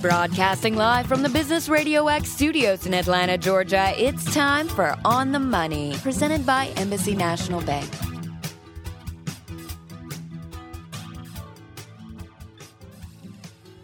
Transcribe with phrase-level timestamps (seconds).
[0.00, 5.32] Broadcasting live from the Business Radio X studios in Atlanta, Georgia, it's time for On
[5.32, 7.90] the Money, presented by Embassy National Bank.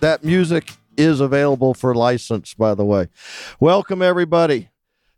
[0.01, 3.09] That music is available for license, by the way.
[3.61, 4.71] Welcome, everybody,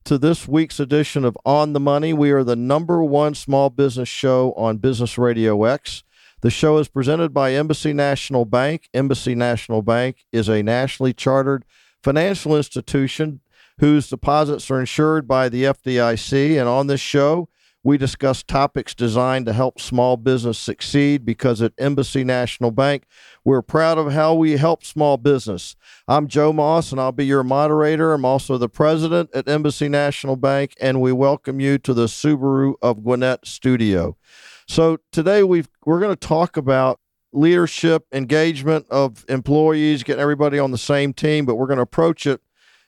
[0.05, 2.12] to this week's edition of On the Money.
[2.12, 6.03] We are the number one small business show on Business Radio X.
[6.45, 8.91] The show is presented by Embassy National Bank.
[8.93, 11.64] Embassy National Bank is a nationally chartered
[12.03, 13.41] financial institution
[13.79, 16.61] whose deposits are insured by the FDIC.
[16.61, 17.49] And on this show,
[17.82, 23.04] we discuss topics designed to help small business succeed because at Embassy National Bank,
[23.43, 25.76] we're proud of how we help small business.
[26.07, 28.13] I'm Joe Moss, and I'll be your moderator.
[28.13, 32.75] I'm also the president at Embassy National Bank, and we welcome you to the Subaru
[32.83, 34.19] of Gwinnett studio.
[34.67, 37.00] So today we've, we're going to talk about
[37.33, 42.27] leadership, engagement of employees, getting everybody on the same team, but we're going to approach
[42.27, 42.41] it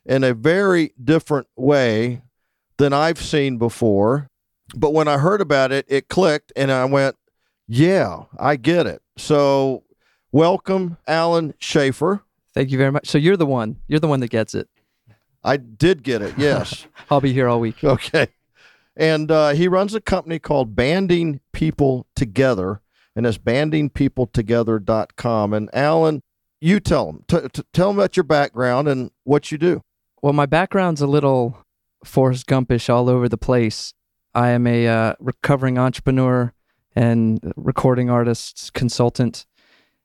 [0.05, 2.23] in a very different way
[2.79, 4.31] than I've seen before.
[4.75, 7.17] But when I heard about it, it clicked and I went,
[7.69, 9.03] yeah, I get it.
[9.17, 9.85] So
[10.33, 12.23] welcome, Alan Schaefer.
[12.55, 13.09] Thank you very much.
[13.09, 13.77] So you're the one.
[13.87, 14.69] You're the one that gets it.
[15.45, 16.87] I did get it, yes.
[17.11, 17.85] I'll be here all week.
[17.85, 18.29] Okay.
[18.97, 22.81] And uh, he runs a company called Banding People Together,
[23.15, 25.53] and it's bandingpeopletogether.com.
[25.53, 26.23] And Alan,
[26.61, 29.83] you tell them, t- t- tell them about your background and what you do.
[30.23, 31.59] Well, my background's a little
[32.05, 33.93] Forrest Gumpish all over the place.
[34.35, 36.55] I am a uh, recovering entrepreneur
[36.95, 39.45] and recording artist, consultant.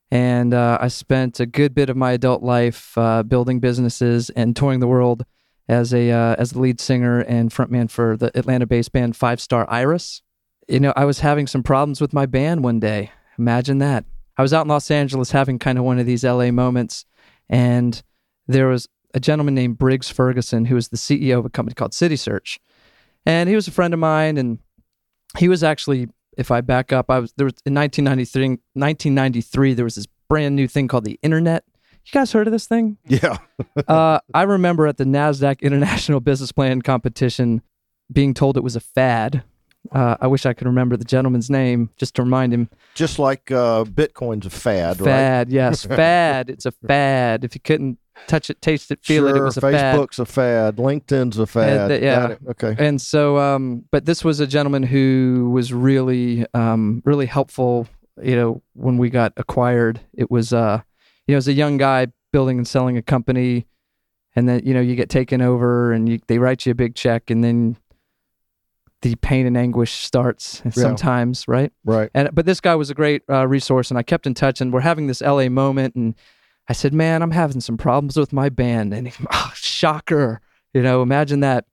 [0.10, 4.54] And uh, I spent a good bit of my adult life uh, building businesses and
[4.56, 5.24] touring the world
[5.72, 9.66] as a uh, as the lead singer and frontman for the Atlanta-based band Five Star
[9.70, 10.22] Iris.
[10.68, 13.12] You know, I was having some problems with my band one day.
[13.40, 14.06] Imagine that.
[14.38, 17.06] I was out in Los Angeles having kind of one of these LA moments,
[17.50, 18.02] and
[18.48, 21.94] there was a gentleman named Briggs Ferguson who was the CEO of a company called
[21.94, 22.60] City Search,
[23.26, 24.60] and he was a friend of mine, and
[25.38, 28.60] he was actually, if I back up, I was there was in 1993.
[28.74, 31.64] 1993, there was this brand new thing called the internet.
[32.06, 32.98] You guys heard of this thing?
[33.08, 33.38] Yeah.
[33.88, 37.62] uh, I remember at the NASDAQ International Business Plan competition
[38.12, 39.44] being told it was a fad.
[39.92, 42.70] Uh, I wish I could remember the gentleman's name just to remind him.
[42.94, 45.06] Just like uh, Bitcoin's a fad, fad right?
[45.06, 45.86] Fad, yes.
[45.86, 46.50] fad.
[46.50, 47.44] It's a fad.
[47.44, 47.98] If you couldn't
[48.28, 49.96] touch it, taste it, feel sure, it, it was a fad.
[49.96, 50.24] Facebook's fad.
[50.24, 50.76] a fad.
[50.78, 51.92] LinkedIn's a fad.
[51.92, 52.36] Uh, yeah.
[52.50, 52.76] Okay.
[52.78, 57.88] And so, um, but this was a gentleman who was really, um, really helpful.
[58.22, 60.82] You know, when we got acquired, it was, uh,
[61.28, 63.66] you know, as a young guy building and selling a company,
[64.36, 66.96] and then you know you get taken over, and you, they write you a big
[66.96, 67.78] check, and then
[69.02, 70.72] the pain and anguish starts Yeah.
[70.72, 71.74] sometimes, right?
[71.84, 72.10] Right.
[72.14, 74.62] And but this guy was a great uh, resource, and I kept in touch.
[74.62, 76.16] And we're having this LA moment, and
[76.70, 80.40] I said, "Man, I'm having some problems with my band." And he, oh, shocker,
[80.74, 81.66] you know, imagine that.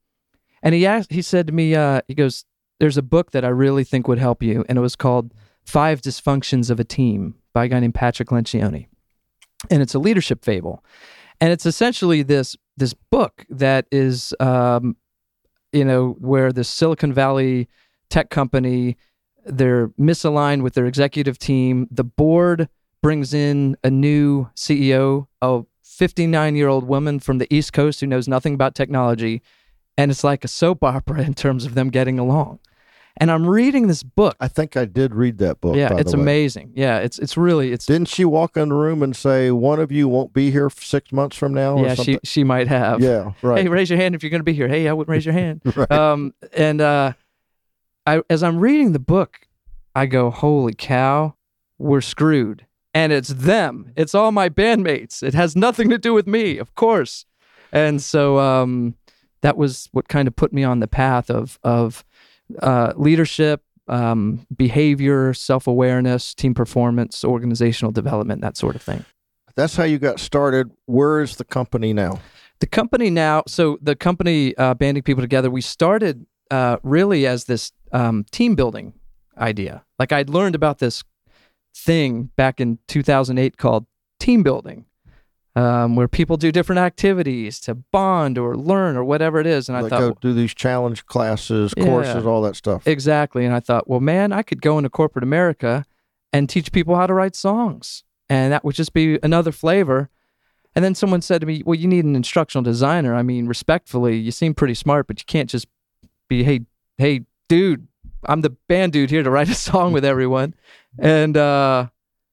[0.63, 2.45] And he asked, he said to me, uh, he goes,
[2.81, 5.33] "There's a book that I really think would help you, and it was called
[5.65, 8.88] Five Dysfunctions of a Team by a guy named Patrick Lencioni,
[9.71, 10.85] and it's a leadership fable,
[11.41, 14.97] and it's essentially this this book that is." Um,
[15.73, 17.69] you know, where the Silicon Valley
[18.11, 18.97] tech company,
[19.45, 21.89] they're misaligned with their executive team.
[21.91, 22.69] The board
[23.03, 28.07] brings in a new CEO, a 59 year old woman from the East Coast who
[28.07, 29.43] knows nothing about technology.
[29.97, 32.61] And it's like a soap opera in terms of them getting along.
[33.21, 34.37] And I'm reading this book.
[34.41, 35.77] I think I did read that book.
[35.77, 36.73] yeah, it's amazing.
[36.75, 39.91] Yeah, it's it's really it's Didn't she walk in the room and say, "One of
[39.91, 41.75] you won't be here six months from now"?
[41.77, 43.01] Or yeah, she she might have.
[43.01, 43.33] Yeah.
[43.43, 43.63] Right.
[43.63, 44.69] Hey, raise your hand if you're going to be here.
[44.69, 45.63] Hey, I would raise your hand.
[45.77, 45.91] right.
[45.91, 47.13] um, and uh,
[48.07, 49.41] I, as I'm reading the book,
[49.95, 51.35] I go, "Holy cow,
[51.79, 53.93] we're screwed!" And it's them.
[53.97, 55.23] It's all my bandmates.
[55.23, 57.27] It has nothing to do with me, of course.
[57.71, 58.95] And so um,
[59.43, 62.05] that was what kind of put me on the path of of
[62.61, 69.05] uh, leadership, um, behavior, self awareness, team performance, organizational development, that sort of thing.
[69.57, 70.71] That's how you got started.
[70.87, 72.21] Where is the company now?
[72.61, 77.45] The company now, so the company uh, banding people together, we started uh, really as
[77.45, 78.95] this um, team building
[79.37, 79.85] idea.
[79.99, 81.05] Like I'd learned about this
[81.75, 83.87] thing back in 2008 called
[84.19, 84.87] team building,
[85.59, 89.69] um, where people do different activities to bond or learn or whatever it is.
[89.69, 91.85] And I like thought, go do these challenge classes, Yeah.
[91.85, 92.87] courses, all that stuff.
[92.87, 93.45] Exactly.
[93.45, 95.85] And I thought, well, man, I could go into corporate America
[96.33, 98.05] and teach people how to write songs.
[98.29, 100.11] And that would just be another flavor.
[100.77, 103.15] And then someone said to me, well, you need an instructional designer.
[103.15, 105.67] I mean, respectfully, you seem pretty smart, but you can't just
[106.29, 106.61] be, hey,
[106.99, 107.89] hey, dude,
[108.27, 110.55] I'm the band dude here to write a song with everyone.
[111.01, 111.89] And uh,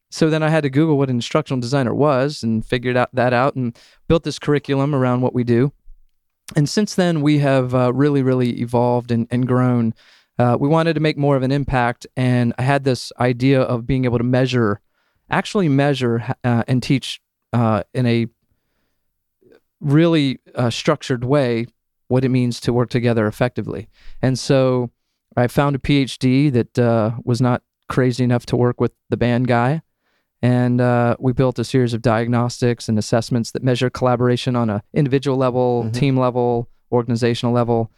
[0.09, 3.33] so then I had to Google what an instructional designer was and figured out that
[3.33, 5.71] out and built this curriculum around what we do.
[6.55, 9.93] And since then, we have uh, really, really evolved and, and grown.
[10.37, 13.87] Uh, we wanted to make more of an impact, and I had this idea of
[13.87, 14.81] being able to measure,
[15.29, 17.21] actually measure uh, and teach
[17.53, 18.27] uh, in a
[19.79, 21.67] really uh, structured way
[22.07, 23.87] what it means to work together effectively.
[24.21, 24.91] And so
[25.35, 29.47] I found a PhD that uh, was not crazy enough to work with the band
[29.47, 29.81] guy.
[30.41, 34.81] And uh, we built a series of diagnostics and assessments that measure collaboration on an
[34.93, 35.93] individual level, Mhm.
[35.93, 37.91] team level, organizational level.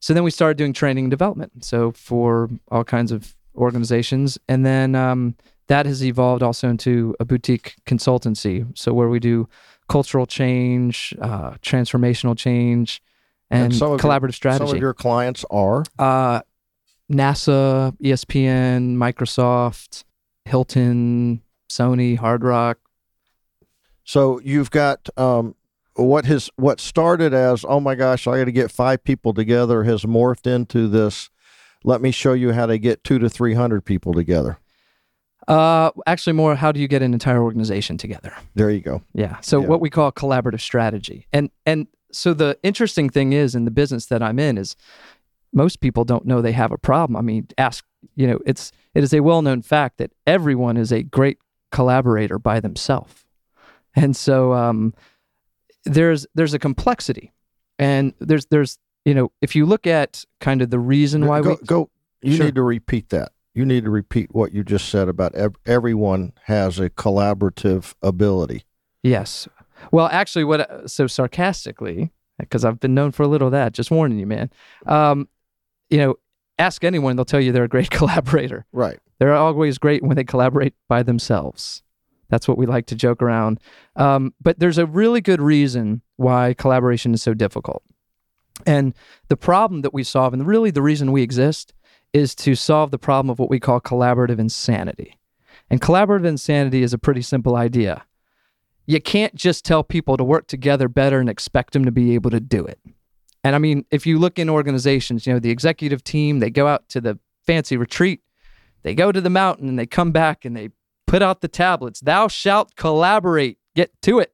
[0.00, 1.64] So then we started doing training and development.
[1.64, 4.36] So for all kinds of organizations.
[4.48, 5.34] And then um,
[5.68, 8.66] that has evolved also into a boutique consultancy.
[8.76, 9.48] So where we do
[9.88, 13.00] cultural change, uh, transformational change,
[13.50, 14.66] and, And of your- collaborative strategy.
[14.66, 16.40] Some of your clients are Uh,
[17.10, 20.04] NASA, ESPN, Microsoft,
[20.46, 22.78] Hilton, Sony, Hard Rock.
[24.04, 25.54] So you've got um,
[25.94, 29.84] what has what started as oh my gosh, I got to get five people together
[29.84, 31.30] has morphed into this.
[31.84, 34.58] Let me show you how to get two to three hundred people together.
[35.46, 38.34] Uh, actually, more how do you get an entire organization together?
[38.54, 39.02] There you go.
[39.12, 39.40] Yeah.
[39.40, 39.66] So Yeah.
[39.68, 44.06] what we call collaborative strategy, and and so the interesting thing is in the business
[44.06, 44.76] that I'm in is
[45.52, 47.16] most people don't know they have a problem.
[47.16, 47.84] I mean, ask
[48.16, 51.38] you know it's it is a well known fact that everyone is a great
[51.74, 53.24] collaborator by themselves,
[53.94, 54.94] and so um,
[55.84, 57.32] there's there's a complexity,
[57.78, 61.50] and there's there's you know if you look at kind of the reason why go,
[61.50, 61.90] we go.
[62.22, 62.46] You Sure.
[62.46, 63.32] need to repeat that.
[63.54, 68.64] You need to repeat what you just said about ev- everyone has a collaborative ability.
[69.02, 69.46] Yes.
[69.92, 73.72] Well, actually, what so sarcastically, because I've been known for a little of that.
[73.74, 74.50] Just warning you, man.
[74.86, 75.28] Um,
[75.90, 76.14] you know,
[76.58, 78.64] ask anyone; they'll tell you they're a great collaborator.
[78.72, 78.98] Right.
[79.18, 81.82] They're always great when they collaborate by themselves.
[82.28, 83.60] That's what we like to joke around.
[83.96, 87.82] Um, but there's a really good reason why collaboration is so difficult.
[88.66, 88.94] And
[89.28, 91.74] the problem that we solve, and really the reason we exist,
[92.12, 95.18] is to solve the problem of what we call collaborative insanity.
[95.70, 98.04] And collaborative insanity is a pretty simple idea.
[98.86, 102.30] You can't just tell people to work together better and expect them to be able
[102.30, 102.78] to do it.
[103.42, 106.66] And I mean, if you look in organizations, you know, the executive team, they go
[106.66, 108.20] out to the fancy retreat,
[108.84, 110.70] they go to the mountain and they come back and they
[111.06, 112.00] put out the tablets.
[112.00, 113.58] Thou shalt collaborate.
[113.74, 114.32] Get to it.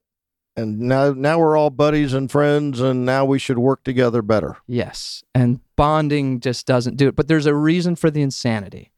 [0.56, 4.58] And now, now we're all buddies and friends, and now we should work together better.
[4.66, 5.22] Yes.
[5.34, 7.16] And bonding just doesn't do it.
[7.16, 8.92] But there's a reason for the insanity.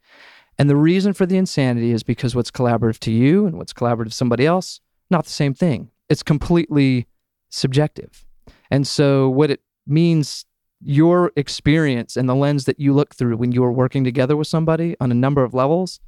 [0.58, 4.08] And the reason for the insanity is because what's collaborative to you and what's collaborative
[4.08, 5.90] to somebody else, not the same thing.
[6.08, 7.06] It's completely
[7.48, 8.24] subjective.
[8.70, 10.46] And so what it means
[10.84, 14.48] your experience and the lens that you look through when you are working together with
[14.48, 16.00] somebody on a number of levels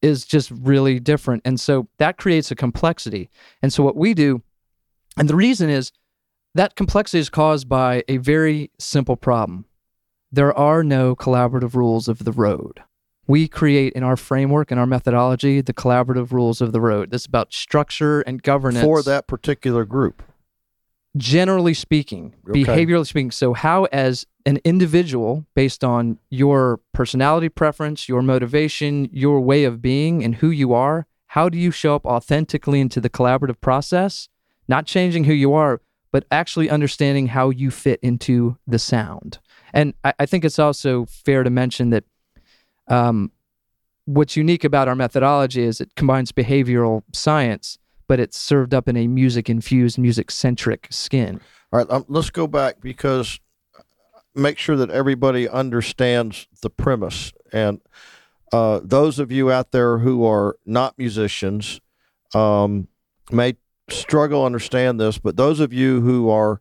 [0.00, 1.42] is just really different.
[1.44, 3.30] And so that creates a complexity.
[3.62, 4.42] And so what we do,
[5.16, 5.92] and the reason is
[6.54, 9.64] that complexity is caused by a very simple problem.
[10.30, 12.82] There are no collaborative rules of the road.
[13.26, 17.10] We create in our framework and our methodology the collaborative rules of the road.
[17.10, 20.22] This is about structure and governance for that particular group.
[21.16, 22.64] Generally speaking, Okay.
[22.64, 23.30] behaviorally speaking.
[23.30, 29.80] So, how, as an individual, based on your personality preference, your motivation, your way of
[29.82, 34.28] being, and who you are, how do you show up authentically into the collaborative process?
[34.68, 39.38] Not changing who you are, but actually understanding how you fit into the sound.
[39.72, 42.04] And I, I think it's also fair to mention that
[42.88, 43.32] um,
[44.04, 48.96] what's unique about our methodology is it combines behavioral science, but it's served up in
[48.96, 51.40] a music infused, music centric skin.
[51.72, 53.40] All right, um, let's go back because
[54.34, 57.32] make sure that everybody understands the premise.
[57.52, 57.80] And
[58.52, 61.80] uh, those of you out there who are not musicians
[62.34, 62.88] um,
[63.30, 63.56] may
[63.90, 66.60] struggle understand this, but those of you who are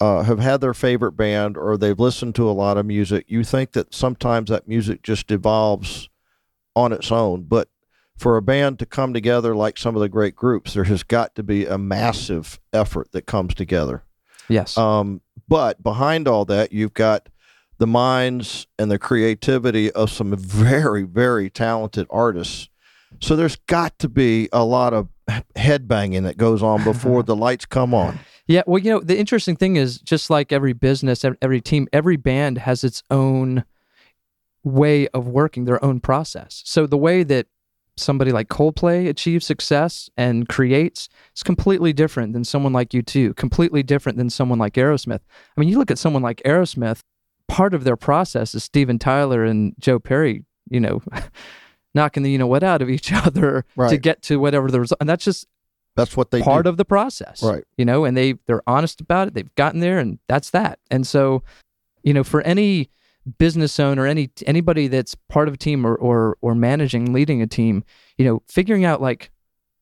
[0.00, 3.42] uh, have had their favorite band or they've listened to a lot of music, you
[3.42, 6.08] think that sometimes that music just evolves
[6.76, 7.42] on its own.
[7.42, 7.68] But
[8.18, 11.34] for a band to come together like some of the great groups, there has got
[11.36, 14.02] to be a massive effort that comes together.
[14.48, 14.76] Yes.
[14.76, 17.28] Um, but behind all that, you've got
[17.78, 22.68] the minds and the creativity of some very, very talented artists.
[23.20, 25.08] So there's got to be a lot of
[25.56, 28.18] headbanging that goes on before the lights come on.
[28.46, 32.16] Yeah, well, you know, the interesting thing is just like every business, every team, every
[32.16, 33.64] band has its own
[34.64, 36.62] way of working, their own process.
[36.64, 37.46] So the way that
[37.98, 43.82] somebody like Coldplay achieves success and creates is completely different than someone like U2, completely
[43.82, 45.20] different than someone like Aerosmith.
[45.56, 47.00] I mean, you look at someone like Aerosmith,
[47.48, 51.00] part of their process is Steven Tyler and Joe Perry, you know,
[51.94, 54.98] knocking the you know what out of each other to get to whatever the result.
[55.00, 55.46] And that's just
[55.96, 56.68] That's what they part do.
[56.70, 57.64] of the process Right.
[57.76, 61.06] you know and they they're honest about it they've gotten there and that's that and
[61.06, 61.42] so
[62.04, 62.90] you know for any
[63.38, 67.46] business owner any anybody that's part of a team or or, or managing leading a
[67.46, 67.84] team
[68.16, 69.30] you know figuring out like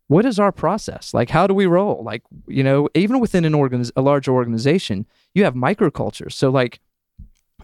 [0.09, 1.13] what is our process?
[1.13, 2.03] Like how do we roll?
[2.05, 6.81] Like you know even within an organiz- a larger organization you have microcultures so like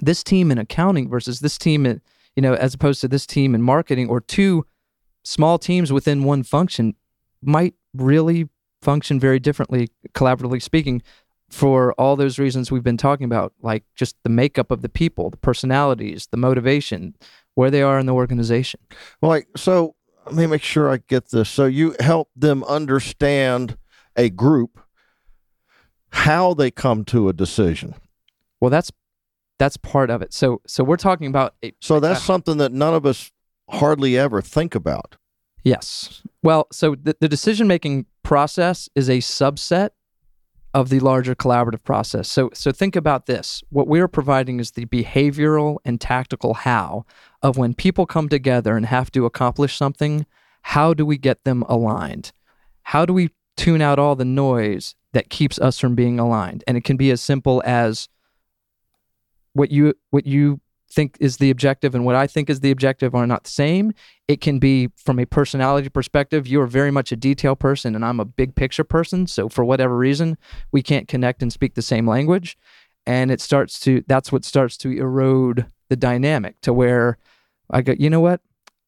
[0.01, 2.01] this team in accounting versus this team in
[2.37, 4.67] you know as opposed to this team in marketing or two
[5.25, 6.95] small teams within one function
[7.43, 8.49] might really
[8.81, 11.01] function very differently collaboratively speaking
[11.53, 15.29] for all those reasons we've been talking about like just the makeup of the people
[15.29, 17.15] the personalities the motivation
[17.55, 18.81] where they are in the organization
[19.21, 19.95] Well, like, so
[20.25, 21.49] let me make sure I get this.
[21.51, 23.77] So you help them understand
[24.17, 24.81] a group,
[26.11, 27.95] how they come to a decision.
[28.61, 28.91] well that's
[29.59, 32.95] that's part of it so so we're talking about a, So that's something that none
[32.95, 33.31] of us
[33.69, 35.17] hardly ever think about.
[35.65, 36.23] Yes.
[36.43, 39.91] Well, so the, the decision making process is a subset
[40.75, 42.29] of the larger collaborative process.
[42.29, 43.63] So so think about this.
[43.69, 47.05] What we're providing is the behavioral and tactical how
[47.43, 50.27] of when people come together and have to accomplish something,
[50.63, 52.33] how do we get them aligned?
[52.85, 56.65] How do we tune out all the noise that keeps us from being aligned?
[56.67, 58.09] And it can be as simple as
[59.53, 60.62] what you what you
[60.93, 63.93] think is the objective and what I think is the objective are not the same.
[64.29, 66.47] It can be from a personality perspective.
[66.47, 69.27] You are very much a detail person, and I'm a big picture person.
[69.27, 70.37] So for whatever reason,
[70.71, 72.57] we can't connect and speak the same language,
[73.07, 74.05] and it starts to.
[74.07, 77.19] That's what starts to erode the dynamic to where
[77.71, 77.95] I go.
[77.99, 78.41] You know what?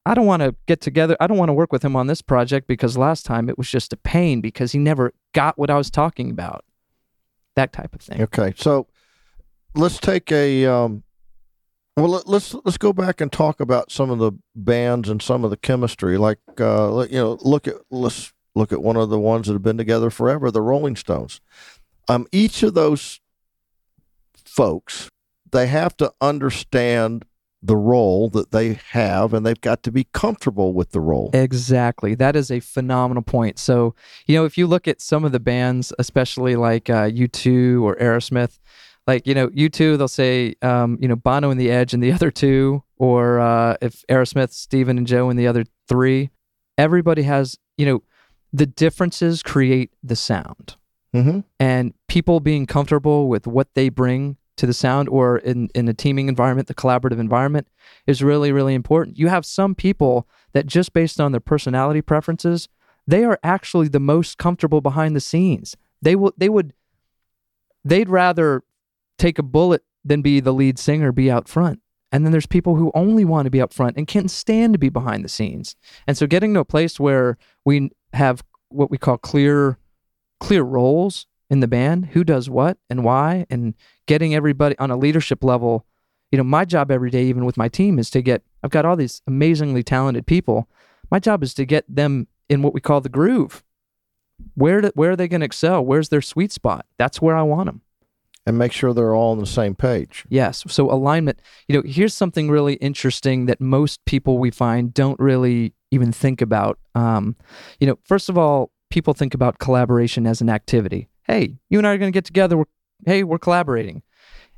[0.06, 1.16] I don't want to get together.
[1.18, 3.70] I don't want to work with him on this project because last time it was
[3.70, 6.64] just a pain because he never got what I was talking about.
[7.56, 8.20] That type of thing.
[8.20, 8.88] Okay, so
[9.74, 11.04] let's take a um,
[11.96, 12.08] well.
[12.08, 15.50] Let, let's let's go back and talk about some of the bands and some of
[15.50, 16.18] the chemistry.
[16.18, 19.62] Like uh, you know, look at let's look at one of the ones that have
[19.62, 21.40] been together forever, the Rolling Stones.
[22.08, 23.20] Um, each of those
[24.34, 25.08] folks,
[25.50, 27.24] they have to understand
[27.64, 31.30] the role that they have, and they've got to be comfortable with the role.
[31.32, 32.14] Exactly.
[32.14, 33.58] That is a phenomenal point.
[33.58, 33.94] So,
[34.26, 37.96] you know, if you look at some of the bands, especially like uh, U2 or
[37.96, 38.58] Aerosmith,
[39.06, 42.12] like, you know, U2 they'll say, um, you know, Bono and the Edge and the
[42.12, 46.30] other two, or uh, if Aerosmith, Steven and Joe and the other three,
[46.78, 48.02] everybody has, you know,
[48.52, 50.76] the differences create the sound.
[51.14, 51.40] Mm-hmm.
[51.60, 55.94] And people being comfortable with what they bring to the sound or in, in a
[55.94, 57.68] teaming environment, the collaborative environment
[58.06, 59.18] is really, really important.
[59.18, 62.68] You have some people that just based on their personality preferences,
[63.06, 65.76] they are actually the most comfortable behind the scenes.
[66.00, 66.72] They will they would
[67.84, 68.62] they'd rather
[69.18, 71.80] take a bullet than be the lead singer, be out front.
[72.12, 74.78] And then there's people who only want to be up front and can't stand to
[74.78, 75.74] be behind the scenes.
[76.06, 79.78] And so getting to a place where we have what we call clear
[80.40, 83.74] clear roles in the band, who does what and why, and
[84.06, 85.86] getting everybody on a leadership level.
[86.30, 88.84] You know, my job every day, even with my team, is to get, I've got
[88.84, 90.68] all these amazingly talented people.
[91.10, 93.62] My job is to get them in what we call the groove.
[94.54, 95.84] Where, do, where are they going to excel?
[95.84, 96.86] Where's their sweet spot?
[96.98, 97.82] That's where I want them.
[98.46, 100.26] And make sure they're all on the same page.
[100.28, 100.64] Yes.
[100.68, 105.72] So alignment, you know, here's something really interesting that most people we find don't really
[105.90, 106.78] even think about.
[106.94, 107.36] Um,
[107.80, 111.08] you know, first of all, people think about collaboration as an activity.
[111.22, 112.58] Hey, you and I are going to get together.
[112.58, 112.64] We're,
[113.06, 114.02] hey, we're collaborating.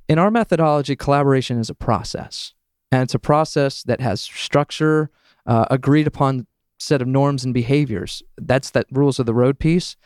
[0.09, 2.55] In our methodology, collaboration is a process,
[2.93, 5.11] and it's a process that has structure,
[5.47, 6.47] uh, agreed upon
[6.79, 8.23] set of norms and behaviors.
[8.37, 9.97] That's that rules of the road piece.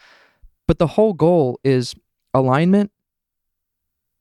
[0.67, 1.95] But the whole goal is
[2.33, 2.93] alignment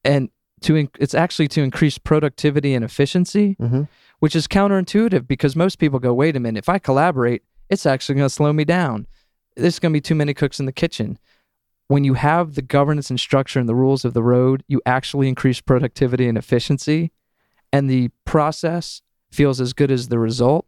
[0.03, 0.29] and
[0.61, 3.83] to in- it's actually to increase productivity and efficiency, Mm-hmm.
[4.19, 8.15] which is counterintuitive because most people go, "Wait a minute, if I collaborate, it's actually
[8.15, 9.07] going to slow me down.
[9.55, 11.17] There's going to be too many cooks in the kitchen."
[11.87, 15.27] When you have the governance and structure and the rules of the road, you actually
[15.27, 17.11] increase productivity and efficiency,
[17.73, 19.01] and the process
[19.31, 20.67] feels as good as the result.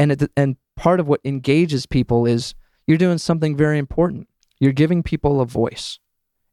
[0.00, 2.54] And it, and part of what engages people is
[2.88, 4.28] you're doing something very important.
[4.58, 5.98] You're giving people a voice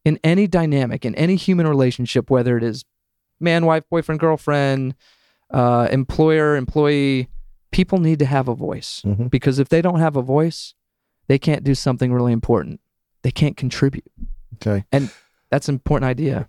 [0.05, 2.83] in any dynamic, in any human relationship, whether it is
[3.39, 4.95] man, wife, boyfriend, girlfriend,
[5.51, 7.27] uh, employer, employee,
[7.71, 9.29] people need to have a voice Mhm.
[9.29, 10.73] because if they don't have a voice,
[11.27, 12.79] they can't do something really important.
[13.21, 14.11] They can't contribute.
[14.55, 14.85] Okay.
[14.91, 15.09] And
[15.49, 16.47] that's an important idea.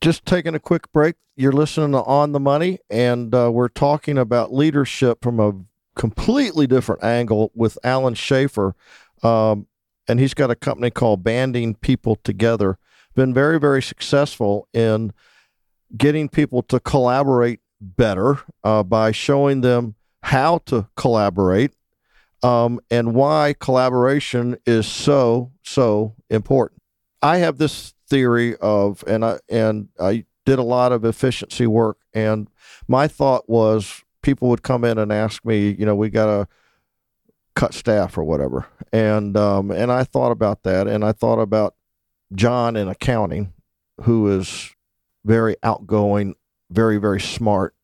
[0.00, 1.14] just taking a quick break.
[1.36, 5.52] You're listening to On the Money, and uh, we're talking about leadership from a
[5.94, 8.74] completely different angle with Alan Schaefer.
[9.22, 9.68] Um,
[10.08, 12.78] and he's got a company called Banding People Together.
[13.14, 15.12] Been very, very successful in
[15.96, 21.72] getting people to collaborate better uh, by showing them how to collaborate,
[22.42, 26.80] um, and why collaboration is so so important.
[27.20, 31.98] I have this theory of, and I and I did a lot of efficiency work,
[32.14, 32.48] and
[32.88, 36.48] my thought was people would come in and ask me, you know, we got to
[37.54, 41.74] cut staff or whatever, and um, and I thought about that, and I thought about
[42.34, 43.52] John in accounting,
[44.02, 44.74] who is
[45.24, 46.34] very outgoing,
[46.70, 47.74] very very smart,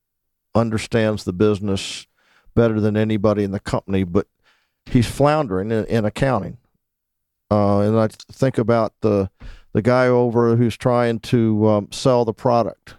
[0.55, 2.07] understands the business
[2.55, 4.27] better than anybody in the company, but
[4.87, 6.59] he's floundering in, in accounting.
[7.51, 9.31] Uh, and I think about the
[9.73, 12.97] the guy over who's trying to um, sell the product,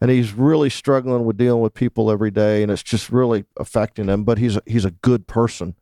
[0.00, 4.08] and he's really struggling with dealing with people every day, and it's just really affecting
[4.08, 4.24] him.
[4.24, 5.74] But he's a, he's a good person,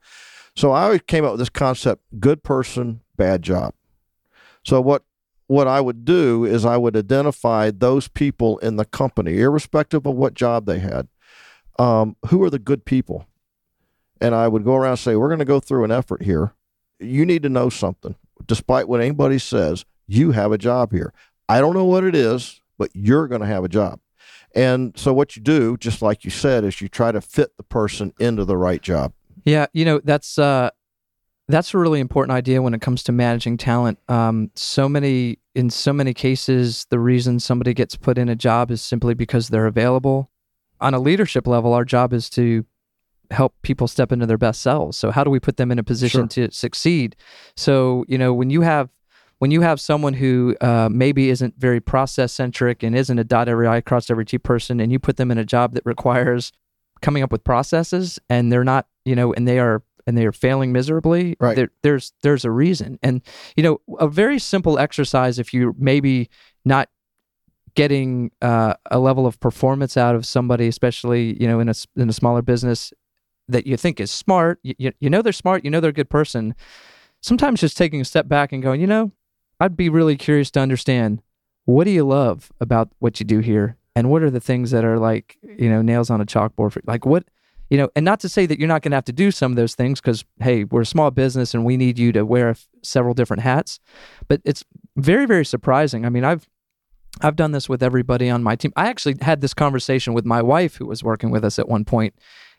[0.57, 3.75] so I always came up with this concept: good person, bad job.
[4.65, 5.05] So what
[5.47, 10.15] what I would do is I would identify those people in the company, irrespective of
[10.15, 11.09] what job they had,
[11.79, 13.27] um, who are the good people,
[14.21, 16.55] and I would go around and say, we're going to go through an effort here.
[16.99, 18.15] You need to know something,
[18.47, 19.85] despite what anybody says.
[20.07, 21.13] You have a job here.
[21.49, 24.01] I don't know what it is, but you're going to have a job.
[24.55, 27.65] And so what you do, just like you said, is you try to fit the
[27.65, 29.13] person into the right job.
[29.45, 30.71] Yeah, you know that's uh,
[31.49, 33.99] that's a really important idea when it comes to managing talent.
[34.09, 38.71] Um, so many in so many cases, the reason somebody gets put in a job
[38.71, 40.31] is simply because they're available.
[40.81, 42.65] On a leadership level, our job is to
[43.31, 44.97] help people step into their best selves.
[44.97, 46.49] So how do we put them in a position sure.
[46.49, 47.17] to succeed?
[47.57, 48.89] So you know when you have
[49.45, 53.47] when you have someone who uh, maybe isn't very process centric and isn't a dot
[53.47, 56.51] every I cross every T person, and you put them in a job that requires
[57.03, 60.33] coming up with processes, and they're not, you know, and they are and they are
[60.33, 61.57] failing miserably, right.
[61.57, 63.21] There, there's there's a reason, and
[63.55, 66.31] you know, a very simple exercise if you maybe
[66.65, 66.89] not
[67.75, 72.09] getting uh, a level of performance out of somebody, especially you know in a in
[72.09, 72.95] a smaller business
[73.49, 76.09] that you think is smart, you, you know they're smart, you know they're a good
[76.09, 76.55] person.
[77.21, 79.13] Sometimes just taking a step back and going, you know,
[79.61, 81.23] I'd be really curious to understand
[81.65, 84.85] what do you love about what you do here, and what are the things that
[84.85, 87.25] are like you know nails on a chalkboard for like what
[87.71, 89.53] you know, and not to say that you're not going to have to do some
[89.53, 92.55] of those things because hey, we're a small business and we need you to wear
[92.83, 93.81] several different hats,
[94.29, 94.65] but it's
[94.97, 96.05] very very surprising.
[96.05, 96.49] I mean, I've
[97.21, 98.73] I've done this with everybody on my team.
[98.77, 101.85] I actually had this conversation with my wife who was working with us at one
[101.85, 102.15] point,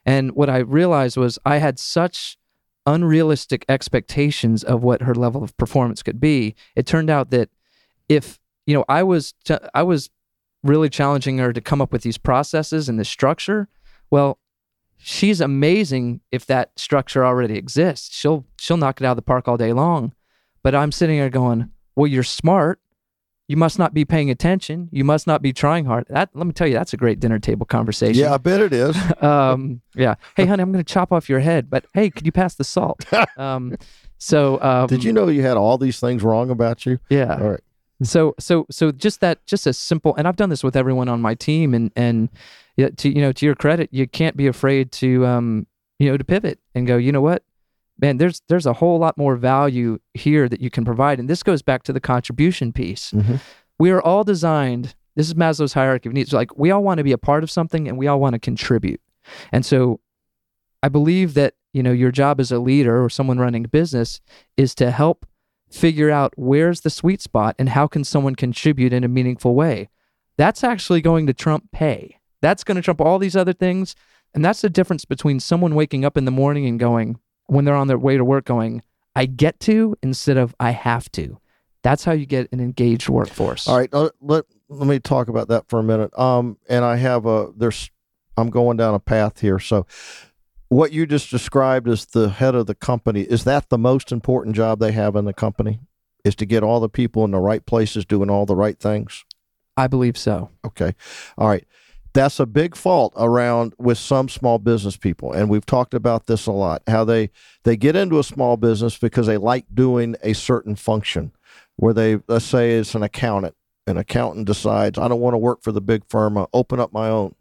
[0.05, 2.38] and what I realized was I had such
[2.85, 6.55] unrealistic expectations of what her level of performance could be.
[6.75, 7.49] It turned out that
[8.07, 10.09] if you know I was t- I was
[10.63, 13.67] really challenging her to come up with these processes and this structure.
[14.09, 14.39] Well,
[14.97, 18.15] she's amazing if that structure already exists.
[18.15, 20.13] She'll she'll knock it out of the park all day long.
[20.63, 22.79] But I'm sitting there going, "Well, you're smart.
[23.47, 24.89] You must not be paying attention.
[24.91, 27.39] You must not be trying hard." That let me tell you, that's a great dinner
[27.39, 28.21] table conversation.
[28.21, 28.97] Yeah, I bet it is.
[29.21, 30.15] um, yeah.
[30.36, 32.63] Hey, honey, I'm going to chop off your head, but hey, could you pass the
[32.63, 33.05] salt?
[33.38, 33.75] Um,
[34.17, 36.99] so, um, did you know you had all these things wrong about you?
[37.10, 37.38] Yeah.
[37.39, 37.60] All right.
[38.01, 41.21] So, so, so, just that, just a simple, and I've done this with everyone on
[41.21, 42.29] my team, and and
[42.77, 45.67] to you know, to your credit, you can't be afraid to um,
[45.99, 46.97] you know, to pivot and go.
[46.97, 47.43] You know what?
[47.99, 51.19] Man, there's there's a whole lot more value here that you can provide.
[51.19, 53.12] And this goes back to the contribution piece.
[53.12, 53.36] Mm-hmm.
[53.79, 54.95] We are all designed.
[55.15, 56.34] This is Maslow's hierarchy of needs.
[56.34, 58.39] Like we all want to be a part of something, and we all want to
[58.39, 59.01] contribute.
[59.51, 59.99] And so,
[60.84, 64.21] I believe that you know your job as a leader or someone running a business
[64.58, 65.25] is to help
[65.71, 69.89] figure out where's the sweet spot and how can someone contribute in a meaningful way.
[70.38, 72.19] That's actually going to trump pay.
[72.41, 73.95] That's going to trump all these other things.
[74.34, 77.75] And that's the difference between someone waking up in the morning and going, when they're
[77.75, 78.81] on their way to work going,
[79.15, 81.39] I get to instead of I have to.
[81.84, 83.67] That's how you get an engaged workforce.
[83.67, 86.17] All right, let, uh, let, let me talk about that for a minute.
[86.17, 87.91] Um, and I have a there's
[88.38, 89.60] I'm going down a path here.
[89.60, 89.86] So,
[90.69, 94.55] what you just described as the head of the company is that the most important
[94.55, 95.79] job they have in the company
[96.23, 99.23] is to get all the people in the right places doing all the right things.
[99.77, 100.49] I believe so.
[100.65, 100.95] Okay,
[101.38, 101.65] all right
[102.15, 106.47] that's a big fault around with some small business people and we've talked about this
[106.47, 107.30] a lot how they
[107.63, 111.32] they get into a small business because they like doing a certain function
[111.75, 113.54] where they let's say it's an accountant.
[113.86, 116.91] An accountant decides i don't want to work for the big firm i open up
[116.91, 117.36] my own.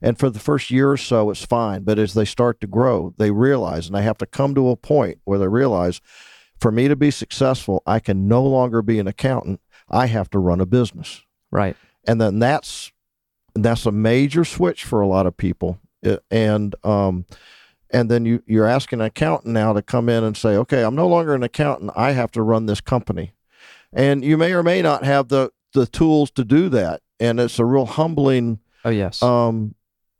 [0.00, 3.14] And for the first year or so it's fine but as they start to grow
[3.18, 6.00] they realize and they have to come to a point where they realize
[6.58, 10.38] for me to be successful i can no longer be an accountant i have to
[10.38, 11.22] run a business.
[11.52, 11.76] Right.
[12.06, 12.90] And then that's
[13.64, 15.78] that's a major switch for a lot of people.
[16.30, 17.26] And um,
[17.90, 20.94] and then you you're asking an accountant now to come in and say, okay, I'm
[20.94, 21.92] no longer an accountant.
[21.96, 23.32] I have to run this company,
[23.92, 27.02] and you may or may not have the the tools to do that.
[27.20, 28.60] And it's a real humbling.
[28.84, 29.22] Oh yes.
[29.22, 29.74] Um,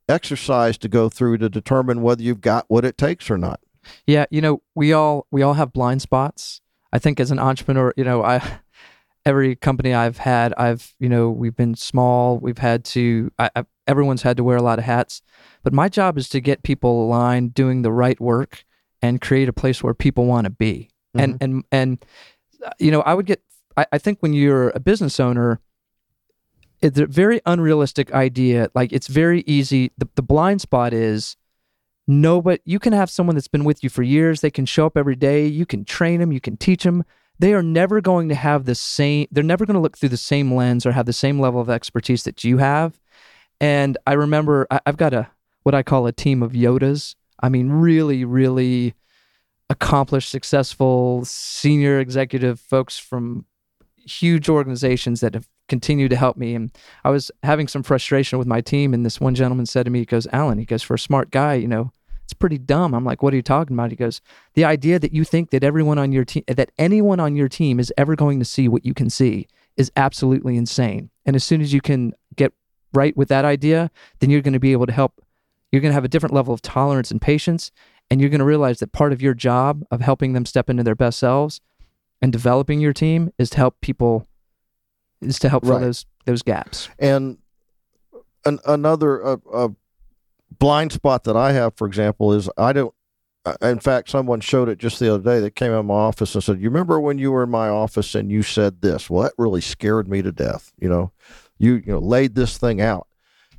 [0.09, 3.61] exercise to go through to determine whether you've got what it takes or not.
[4.07, 6.61] Yeah, you know, we all we all have blind spots.
[6.93, 8.61] I think as an entrepreneur, you know, I
[9.25, 12.39] every company I've had, I've you know, we've been small.
[12.39, 13.31] We've had to.
[13.39, 15.23] I, I, everyone's had to wear a lot of hats,
[15.63, 18.65] but my job is to get people aligned, doing the right work,
[19.03, 20.91] and create a place where people want to be.
[21.15, 22.05] And and and
[22.65, 23.43] uh, you know, I would get.
[23.77, 25.61] I, I think when you're a business owner,
[26.81, 28.71] it's a very unrealistic idea.
[28.75, 29.93] Like it's very easy.
[29.99, 31.37] The, the blind spot is
[32.07, 34.41] no, but you can have someone that's been with you for years.
[34.41, 35.47] They can show up every day.
[35.47, 36.33] You can train them.
[36.33, 37.05] You can teach them.
[37.39, 39.27] They are never going to have the same.
[39.31, 41.71] They're never going to look through the same lens or have the same level of
[41.71, 43.01] expertise that you have.
[43.61, 45.29] And I remember I, I've got a
[45.63, 47.15] what I call a team of Yodas.
[47.41, 48.95] I mean, really, really
[49.71, 53.45] accomplished, successful, senior executive folks from
[53.97, 56.55] huge organizations that have continued to help me.
[56.55, 56.73] And
[57.05, 60.01] I was having some frustration with my team, and this one gentleman said to me,
[60.01, 61.93] he goes, Alan, he goes, for a smart guy, you know,
[62.29, 62.93] it's pretty dumb.
[62.93, 63.89] I'm like, what are you talking about?
[63.89, 64.21] He goes,
[64.53, 67.81] the idea that you think that everyone on your team, that anyone on your team
[67.81, 71.09] is ever going to see what you can see is absolutely insane.
[71.25, 72.53] And as soon as you can get
[72.93, 75.23] right with that idea, then you're going to be able to help.
[75.73, 77.71] You're going to have a different level of tolerance and patience.
[78.11, 80.83] And you're going to realize that part of your job of helping them step into
[80.83, 81.63] their best selves
[82.21, 84.29] and developing your team is to help people
[85.23, 86.91] is to help fill those those gaps.
[86.99, 87.39] And
[88.45, 89.69] an, another uh, uh,
[90.51, 92.95] blind spot that I have, for example, is I don't.
[93.45, 95.41] uh, In fact, someone showed it just the other day.
[95.41, 98.15] That came in my office and said, "You remember when you were in my office
[98.15, 99.09] and you said this?
[99.11, 100.73] Well, that really scared me to death.
[100.79, 101.13] You know,
[101.59, 103.07] you you know laid this thing out."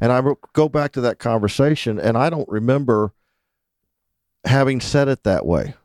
[0.01, 0.21] And I
[0.53, 3.13] go back to that conversation, and I don't remember
[4.45, 5.75] having said it that way.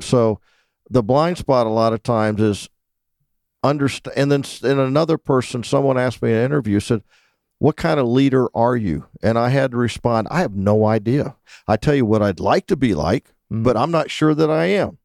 [0.00, 0.40] So,
[0.88, 2.68] the blind spot a lot of times is
[3.62, 4.16] understand.
[4.16, 7.02] And then, and another person, someone asked me in an interview, said,
[7.60, 11.36] "What kind of leader are you?" And I had to respond, "I have no idea.
[11.68, 13.62] I tell you what I'd like to be like, Mm.
[13.62, 14.98] but I'm not sure that I am."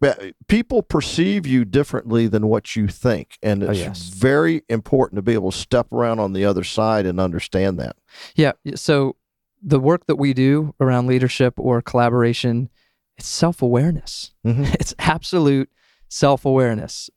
[0.00, 4.08] But people perceive you differently than what you think, and Oh, it's yes.
[4.10, 7.96] very important to be able to step around on the other side and understand that.
[8.36, 8.52] Yeah.
[8.76, 9.16] So
[9.60, 12.68] the work that we do around leadership or collaboration,
[13.16, 14.32] it's self awareness.
[14.46, 14.72] Mhm.
[14.80, 15.68] It's absolute
[16.08, 17.10] self awareness.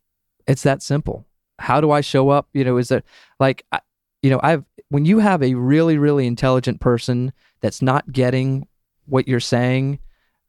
[0.47, 1.27] It's that simple.
[1.59, 2.47] How do I show up?
[2.53, 3.03] You know, is there
[3.39, 3.81] like, I,
[4.21, 8.67] you know, I've when you have a really really intelligent person that's not getting
[9.05, 9.99] what you're saying,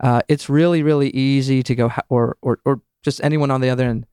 [0.00, 3.84] uh, it's really really easy to go or or or just anyone on the other
[3.84, 4.06] end.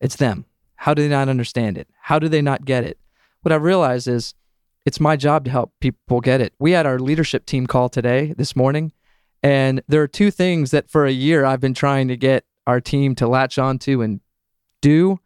[0.00, 0.44] It's them.
[0.76, 1.88] How do they not understand it?
[1.98, 2.98] How do they not get it?
[3.42, 4.34] What I've realized is
[4.84, 6.52] it's my job to help people get it.
[6.58, 8.92] We had our leadership team call today, this morning,
[9.42, 12.80] and there are two things that for a year I've been trying to get our
[12.80, 14.20] team to latch onto and
[14.80, 15.20] do.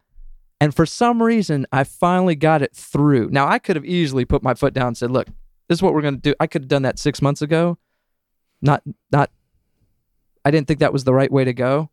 [0.61, 3.29] And for some reason, I finally got it through.
[3.31, 5.27] Now, I could have easily put my foot down and said, look,
[5.67, 6.35] this is what we're going to do.
[6.39, 7.77] I could have done that six months ago.
[8.61, 9.29] Not, not,
[10.43, 11.89] I didn't think that was the right way to go.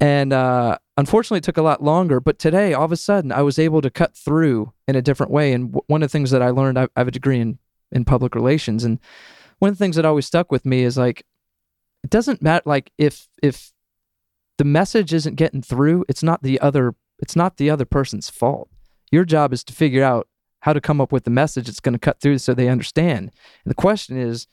[0.00, 2.18] And uh, unfortunately, it took a lot longer.
[2.18, 5.30] But today, all of a sudden, I was able to cut through in a different
[5.30, 5.52] way.
[5.52, 7.58] And w- one of the things that I learned, I, I have a degree in,
[7.92, 8.84] in public relations.
[8.84, 8.98] And
[9.58, 11.24] one of the things that always stuck with me is like,
[12.02, 12.62] it doesn't matter.
[12.64, 13.72] Like, if, if
[14.58, 18.68] the message isn't getting through, it's not the other, it's not the other person's fault.
[19.10, 20.28] Your job is to figure out
[20.60, 23.30] how to come up with the message that's going to cut through so they understand.
[23.64, 24.46] And the question is,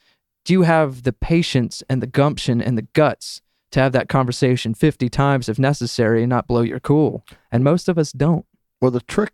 [0.46, 4.74] do you have the patience and the gumption and the guts to have that conversation
[4.74, 7.26] 50 times if necessary and not blow your cool?
[7.52, 8.46] And most of us don't.
[8.82, 9.34] Well, the trick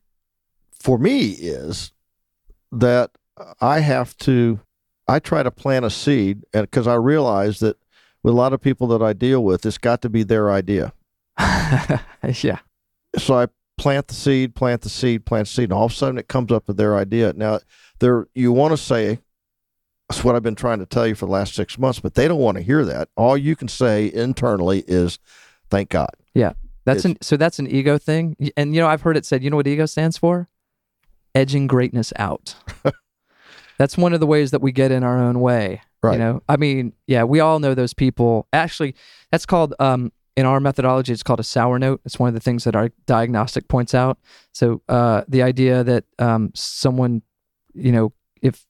[0.71, 1.91] for me is
[2.71, 3.11] that
[3.59, 4.59] I have to,
[5.07, 7.77] I try to plant a seed, and because I realize that
[8.23, 10.93] with a lot of people that I deal with, it's got to be their idea.
[11.39, 12.59] yeah.
[13.17, 13.47] So I
[13.77, 16.27] plant the seed, plant the seed, plant the seed, and all of a sudden it
[16.27, 17.33] comes up with their idea.
[17.33, 17.59] Now,
[17.99, 19.19] there you want to say,
[20.09, 22.27] that's what I've been trying to tell you for the last six months, but they
[22.27, 23.09] don't want to hear that.
[23.15, 25.17] All you can say internally is,
[25.69, 26.53] "Thank God." Yeah,
[26.85, 28.35] that's It's- an so that's an ego thing.
[28.55, 30.47] And you know, I've heard it said, you know what ego stands for?
[31.33, 32.55] Edging greatness out.
[33.77, 35.81] that's one of the ways that we get in our own way.
[36.03, 36.13] Right.
[36.13, 38.47] You know, I mean, yeah, we all know those people.
[38.53, 38.95] Actually,
[39.31, 42.01] that's called um in our methodology, it's called a sour note.
[42.05, 44.17] It's one of the things that our diagnostic points out.
[44.53, 47.21] So uh, the idea that um, someone,
[47.73, 48.65] you know, if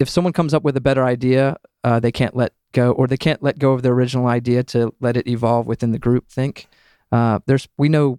[0.00, 3.16] if someone comes up with a better idea, uh, they can't let go, or they
[3.16, 6.66] can't let go of their original idea to let it evolve within the group think.
[7.12, 8.18] Uh, there's we know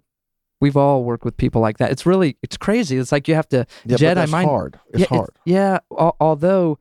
[0.60, 1.90] we've all worked with people like that.
[1.90, 2.96] It's really it's crazy.
[2.98, 4.80] It's like you have to Yeah, Jedi but that's mind- hard.
[4.92, 5.30] It's yeah, hard.
[5.44, 5.78] yeah.
[5.98, 6.78] al- although,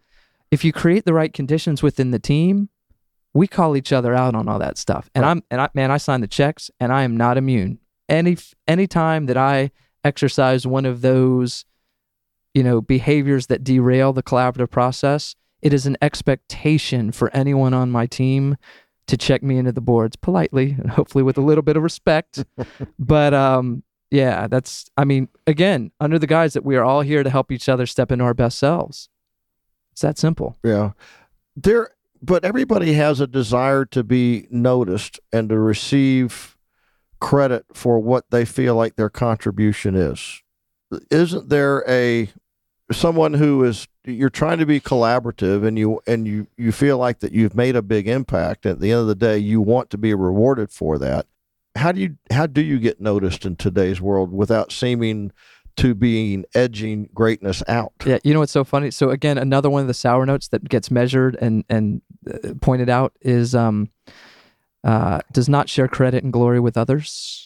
[0.52, 2.70] if you create the right conditions within the team,
[3.40, 5.10] we call each other out on all that stuff.
[5.16, 5.32] And Right.
[5.32, 7.80] I'm and I man, I sign the checks, and I am not immune.
[8.10, 9.72] Any any time that I
[10.04, 11.64] exercise one of those,
[12.54, 17.90] you know, behaviors that derail the collaborative process, it is an expectation for anyone on
[17.90, 18.58] my team
[19.08, 22.44] to check me into the boards politely and hopefully with a little bit of respect.
[23.00, 27.24] but um, yeah, that's, I mean, again, under the guise that we are all here
[27.24, 29.08] to help each other step into our best selves.
[29.94, 30.58] It's that simple.
[30.64, 30.92] Yeah.
[31.56, 36.58] There, but everybody has a desire to be noticed and to receive
[37.20, 40.42] credit for what they feel like their contribution is.
[41.12, 42.30] Isn't there a
[42.92, 47.20] someone who is you're trying to be collaborative and you and you you feel like
[47.20, 49.98] that you've made a big impact at the end of the day you want to
[49.98, 51.28] be rewarded for that
[51.76, 55.32] how do you how do you get noticed in today's world without seeming
[55.78, 58.92] to being edging greatness out Yeah, you know what's so funny?
[58.92, 62.02] So again, another one of the sour notes that gets measured and and
[62.62, 63.90] pointed out is um,
[64.84, 67.46] uh, does not share credit and glory with others.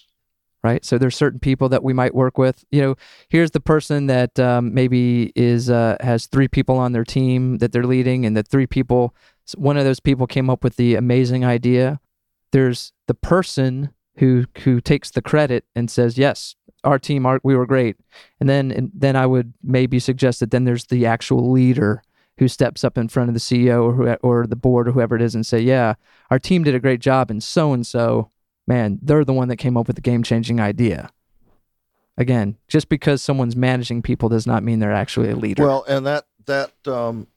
[0.64, 0.86] Right.
[0.86, 2.64] So there's certain people that we might work with.
[2.72, 2.96] You know,
[3.28, 7.74] here's the person that um, maybe is uh, has three people on their team that
[7.74, 9.14] they're leading, and the three people,
[9.58, 12.00] one of those people came up with the amazing idea.
[12.54, 17.58] There's the person who who takes the credit and says, "Yes, our team, our, we
[17.58, 17.98] were great."
[18.40, 22.04] And then and then I would maybe suggest that then there's the actual leader
[22.38, 25.16] who steps up in front of the CEO or who, or the board or whoever
[25.16, 25.94] it is and say, "Yeah,
[26.30, 28.30] our team did a great job, and so and so,
[28.68, 31.10] man, they're the one that came up with the game changing idea."
[32.18, 35.66] Again, just because someone's managing people does not mean they're actually a leader.
[35.66, 37.28] well and that that um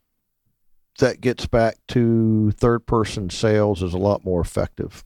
[0.98, 5.04] that gets back to third person sales is a lot more effective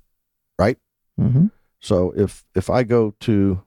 [1.17, 1.47] hmm
[1.81, 3.63] So if if I go to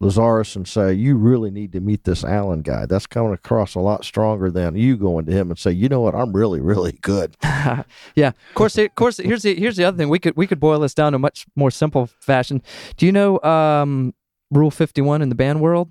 [0.00, 3.80] Lazarus and say you really need to meet this Alan guy, that's coming across a
[3.80, 6.98] lot stronger than you going to him and say, you know what, I'm really really
[7.00, 7.36] good.
[7.42, 8.76] yeah, of course.
[8.76, 9.18] Of course.
[9.18, 10.08] Here's the here's the other thing.
[10.08, 12.60] We could we could boil this down to a much more simple fashion.
[12.96, 14.14] Do you know um,
[14.50, 15.90] Rule Fifty One in the band world?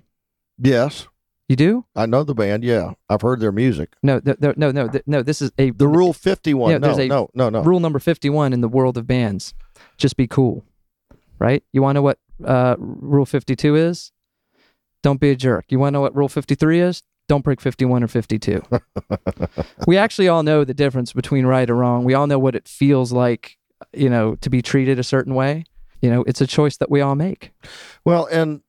[0.58, 1.08] Yes,
[1.48, 1.84] You do?
[1.96, 2.62] I know the band.
[2.62, 3.94] Yeah, I've heard their music.
[4.04, 5.22] No, th- th- no, no, th- no.
[5.22, 6.80] This is a The Rule Fifty One.
[6.80, 7.62] No, no, no, no.
[7.62, 9.54] rule number fifty one in the world of bands.
[9.96, 10.64] Just be cool,
[11.38, 11.62] right?
[11.72, 14.12] You want to know what uh, Rule fifty two is?
[15.02, 15.66] Don't be a jerk.
[15.68, 17.02] You want to know what Rule fifty three is?
[17.28, 18.62] Don't break fifty one or fifty two.
[19.86, 22.04] we actually all know the difference between right or wrong.
[22.04, 23.56] We all know what it feels like,
[23.92, 25.64] you know, to be treated a certain way.
[26.00, 27.52] You know, it's a choice that we all make.
[28.04, 28.60] Well, and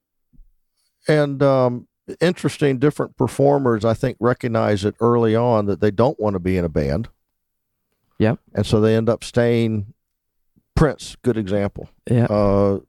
[1.08, 1.88] and um,
[2.22, 6.58] interesting, different performers I think recognize it early on that they don't want to be
[6.58, 7.10] in a band.
[8.20, 8.40] Yep.
[8.54, 9.94] And so they end up staying.
[10.76, 11.90] Prince, good example.
[12.10, 12.26] Yeah.
[12.26, 12.80] Uh,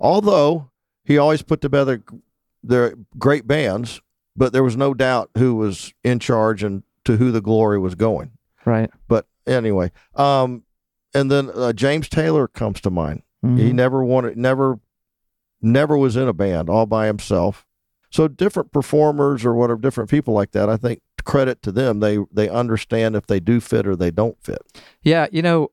[0.00, 0.70] although
[1.04, 2.02] he always put together
[2.62, 4.00] their great bands,
[4.36, 7.94] but there was no doubt who was in charge and to who the glory was
[7.94, 8.32] going.
[8.64, 8.90] Right.
[9.08, 10.62] But anyway, um,
[11.14, 13.22] and then uh, James Taylor comes to mind.
[13.42, 13.74] He Mhm.
[13.74, 14.78] never wanted, never,
[15.60, 17.66] never was in a band all by himself.
[18.10, 20.68] So different performers or whatever, different people like that.
[20.68, 21.98] I think credit to them.
[22.00, 24.58] They they understand if they do fit or they don't fit.
[25.02, 25.70] Yeah, you know,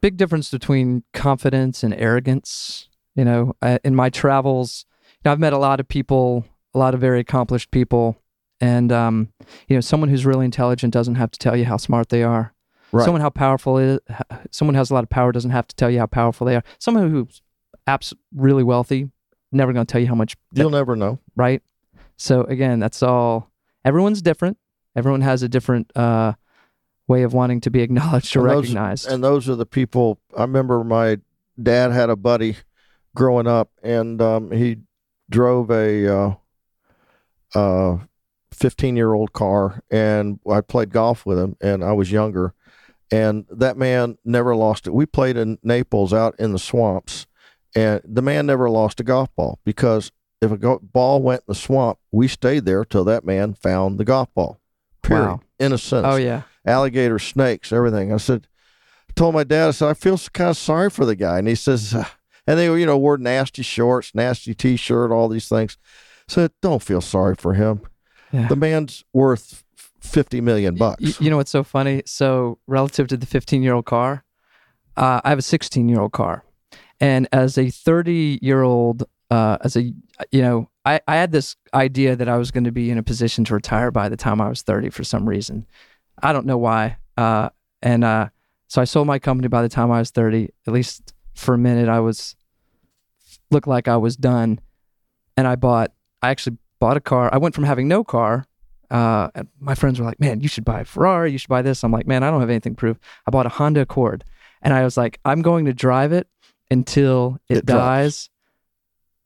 [0.00, 2.88] big difference between confidence and arrogance.
[3.14, 4.84] You know, I, in my travels,
[5.16, 8.16] you know, I've met a lot of people, a lot of very accomplished people,
[8.60, 9.32] and um,
[9.66, 12.54] you know, someone who's really intelligent doesn't have to tell you how smart they are.
[12.92, 13.04] Right.
[13.04, 13.98] Someone how powerful is
[14.50, 16.56] someone who has a lot of power doesn't have to tell you how powerful they
[16.56, 16.62] are.
[16.78, 17.42] Someone who's
[17.86, 19.10] abs- really wealthy
[19.52, 21.18] never going to tell you how much You'll never know.
[21.36, 21.62] right?
[22.16, 23.50] So again, that's all.
[23.84, 24.58] Everyone's different.
[24.96, 26.32] Everyone has a different uh,
[27.08, 29.08] way of wanting to be acknowledged or And those- recognized.
[29.08, 30.20] And those are the people.
[30.36, 31.18] I remember my
[31.60, 32.56] dad had a buddy
[33.16, 34.76] growing up, and um, he
[35.30, 36.34] drove a uh,
[37.54, 37.98] uh,
[38.52, 42.54] 15 year old car, and I played golf with him, and I was younger.
[43.10, 44.92] And that man never lost it.
[44.92, 47.26] We played in Naples out in the swamps,
[47.74, 51.44] and the man never lost a golf ball because if a go- ball went in
[51.48, 54.60] the swamp, we stayed there till that man found the golf ball.
[55.02, 55.24] Period.
[55.26, 55.40] Wow.
[55.58, 58.12] In a sense oh yeah, alligator snakes, everything.
[58.12, 58.46] I said,
[59.08, 61.38] I told my dad, I said, I feel kind of sorry for the guy.
[61.38, 62.04] And he says, "Uh,"
[62.46, 65.76] and they, you know, wore nasty shorts, nasty t shirt, all these things.
[66.28, 67.80] I said, don't feel sorry for him.
[68.32, 68.48] yeah.
[68.48, 69.64] The man's worth
[70.00, 71.20] 50 million bucks.
[71.20, 72.02] you know what's so funny?
[72.06, 74.24] So relative to the 15 year old car,
[74.96, 76.44] uh, I have a 16 year old car,
[77.00, 79.82] and as a 30 year old, uh, as a
[80.32, 83.02] you know, I, I had this idea that I was going to be in a
[83.02, 85.66] position to retire by the time I was 30 for some reason.
[86.22, 86.98] I don't know why.
[87.16, 87.50] Uh,
[87.82, 88.28] and uh,
[88.68, 90.48] so I sold my company by the time I was 30.
[90.66, 92.36] At least for a minute, I was
[93.50, 94.60] looked like I was done,
[95.36, 95.92] and I bought.
[96.22, 97.30] I actually bought a car.
[97.32, 98.46] I went from having no car
[98.90, 101.30] uh, and my friends were like, "Man, you should buy a Ferrari.
[101.32, 103.46] You should buy this." I'm like, "Man, I don't have anything to prove." I bought
[103.46, 104.24] a Honda Accord,
[104.62, 106.26] and I was like, "I'm going to drive it
[106.70, 107.78] until it, It drops.
[107.78, 108.30] dies."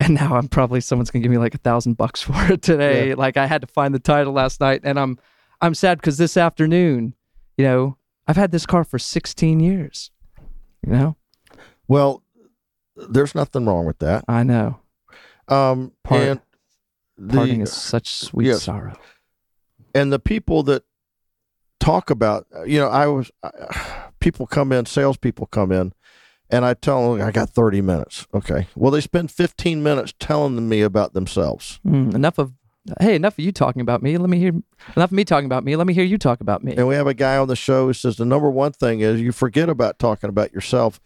[0.01, 3.11] And now I'm probably someone's gonna give me like a thousand bucks for it today.
[3.11, 3.15] Yeah.
[3.17, 5.17] Like I had to find the title last night, and I'm
[5.63, 7.15] I'm sad because this afternoon,
[7.57, 7.97] you know,
[8.27, 10.11] I've had this car for 16 years.
[10.85, 11.17] You know,
[11.87, 12.23] Well,
[12.97, 14.25] there's nothing wrong with that.
[14.29, 14.81] I know.
[15.49, 16.41] Um, Part- and
[17.17, 18.65] the, Parting is such sweet yes.
[18.65, 18.95] sorrow.
[19.95, 20.83] and the people that
[21.79, 23.31] talk about, you know, I was
[24.21, 25.93] people come in, salespeople come in,
[26.51, 28.27] and I tell them I got 30 minutes.
[28.35, 31.79] Okay, well they spend 15 minutes telling me about themselves.
[31.87, 32.53] Mm, enough of
[33.01, 34.17] hey, enough of you talking about me.
[34.19, 34.53] Let me hear
[34.97, 35.77] enough of me talking about me.
[35.77, 36.75] Let me hear you talk about me.
[36.77, 39.21] And we have a guy on the show who says the number one thing is
[39.21, 41.01] you forget about talking about yourself.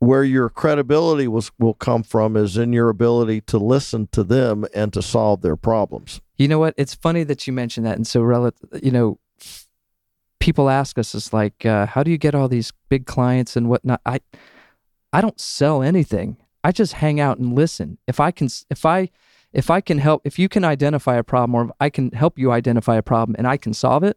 [0.00, 4.64] Where your credibility was will come from is in your ability to listen to them
[4.72, 6.20] and to solve their problems.
[6.36, 6.74] You know what?
[6.76, 7.96] It's funny that you mentioned that.
[7.96, 9.18] And so, rel- you know,
[10.38, 13.68] people ask us, is like, uh, how do you get all these big clients and
[13.68, 14.00] whatnot?
[14.06, 14.20] I,
[15.12, 16.36] I don't sell anything.
[16.62, 17.98] I just hang out and listen.
[18.06, 19.10] If I can, if I,
[19.52, 22.52] if I can help, if you can identify a problem or I can help you
[22.52, 24.16] identify a problem and I can solve it,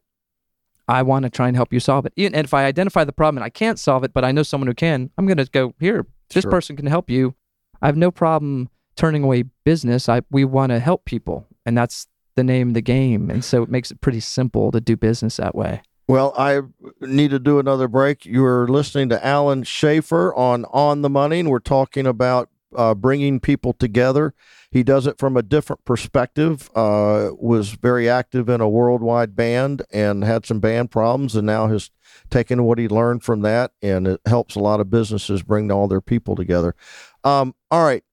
[0.88, 2.14] I want to try and help you solve it.
[2.18, 4.68] And if I identify the problem and I can't solve it, but I know someone
[4.68, 6.06] who can, I'm going to go here.
[6.30, 6.52] This Sure.
[6.52, 7.36] person can help you.
[7.82, 10.10] I have no problem turning away business.
[10.10, 13.30] I we want to help people, and that's the name of the game.
[13.30, 15.82] And so it makes it pretty simple to do business that way.
[16.08, 16.62] Well, I
[17.00, 18.26] need to do another break.
[18.26, 23.40] You're listening to Alan Schaefer on On the Money, and we're talking about uh, bringing
[23.40, 24.34] people together.
[24.72, 26.70] He does it from a different perspective.
[26.76, 31.68] Uh, was very active in a worldwide band and had some band problems, and now
[31.68, 31.92] has
[32.30, 35.88] taken what he learned from that, and it helps a lot of businesses bring all
[35.88, 36.76] their people together.
[37.24, 38.04] Um, all right,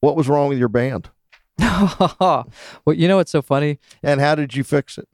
[0.00, 1.10] what was wrong with your band,
[1.58, 2.46] well,
[2.88, 3.78] you know what's so funny?
[4.02, 5.08] and how did you fix it?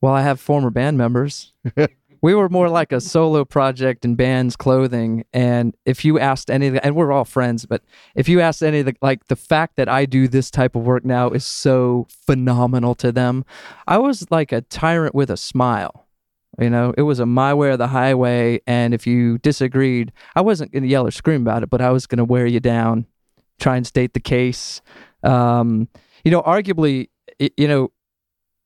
[0.00, 1.52] Well, I have former band members.
[2.22, 5.24] we were more like a solo project in band's clothing.
[5.32, 7.82] And if you asked any of the, and we're all friends, but
[8.14, 10.82] if you asked any of the, like the fact that I do this type of
[10.82, 13.44] work now is so phenomenal to them.
[13.86, 16.06] I was like a tyrant with a smile.
[16.58, 18.60] You know, it was a my way or the highway.
[18.66, 21.90] And if you disagreed, I wasn't going to yell or scream about it, but I
[21.90, 23.06] was going to wear you down,
[23.60, 24.80] try and state the case.
[25.22, 25.88] Um,
[26.24, 27.90] you know, arguably, you know,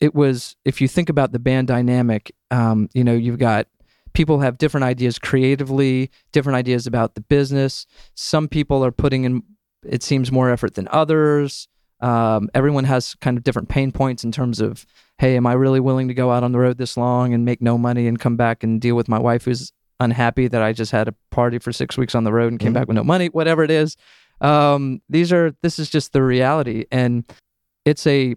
[0.01, 3.67] it was if you think about the band dynamic um, you know you've got
[4.13, 7.87] people have different ideas creatively different ideas about the business.
[8.15, 9.43] Some people are putting in
[9.85, 11.67] it seems more effort than others.
[12.01, 14.87] Um, everyone has kind of different pain points in terms of
[15.19, 17.61] hey am i really willing to go out on the road this long and make
[17.61, 20.93] no money and come back and deal with my wife who's unhappy that i just
[20.93, 22.75] had a party for six weeks on the road and came Mhm.
[22.75, 23.97] back with no money whatever it is.
[24.41, 26.87] Um, these are this is just the reality.
[26.91, 27.25] And
[27.85, 28.35] it's a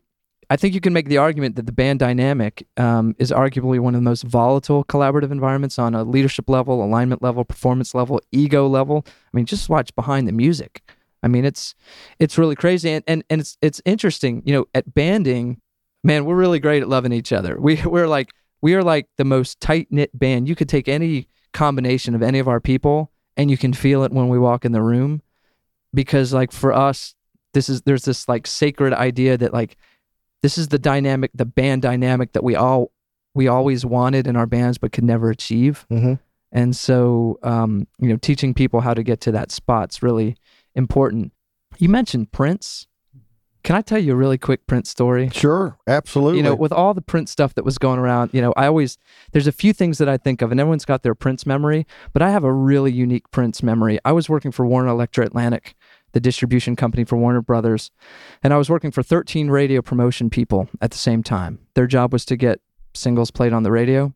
[0.50, 3.96] I think you can make the argument that the band dynamic um, is arguably one
[3.96, 8.68] of the most volatile collaborative environments on a leadership level, alignment level, performance level, ego
[8.68, 9.06] level.
[9.08, 10.82] I mean, just watch behind the music.
[11.24, 11.74] I mean, it's
[12.20, 14.44] it's really crazy, and and, and it's it's interesting.
[14.46, 15.62] You know, at banding,
[16.04, 17.60] man, we're really great at loving each other.
[17.60, 20.48] We we're like we are like the most tight knit band.
[20.48, 24.12] You could take any combination of any of our people, and you can feel it
[24.12, 25.22] when we walk in the room,
[25.94, 27.16] because like for us,
[27.54, 29.78] this is there's this like sacred idea that like
[30.44, 32.92] this is the dynamic the band dynamic that we all
[33.34, 35.88] we always wanted in our bands but could never achieve.
[35.90, 36.20] Mhm.
[36.52, 40.36] and so um, you know teaching people how to get to that spot's really
[40.76, 41.32] important.
[41.80, 42.86] You mentioned prince.
[43.64, 45.30] Can i tell you a really quick prince story?
[45.30, 46.38] Sure, absolutely.
[46.40, 48.98] you know with all the prince stuff that was going around you know i always
[49.32, 52.22] there's a few things that i think of and everyone's got their prince memory but
[52.22, 54.00] i have a really unique prince memory.
[54.04, 55.76] I was working for warner Elektra atlantic
[56.14, 57.92] the distribution company for warner brothers
[58.44, 62.14] and i was working for 13 radio promotion people at the same time their job
[62.14, 62.62] was to get
[62.94, 64.14] singles played on the radio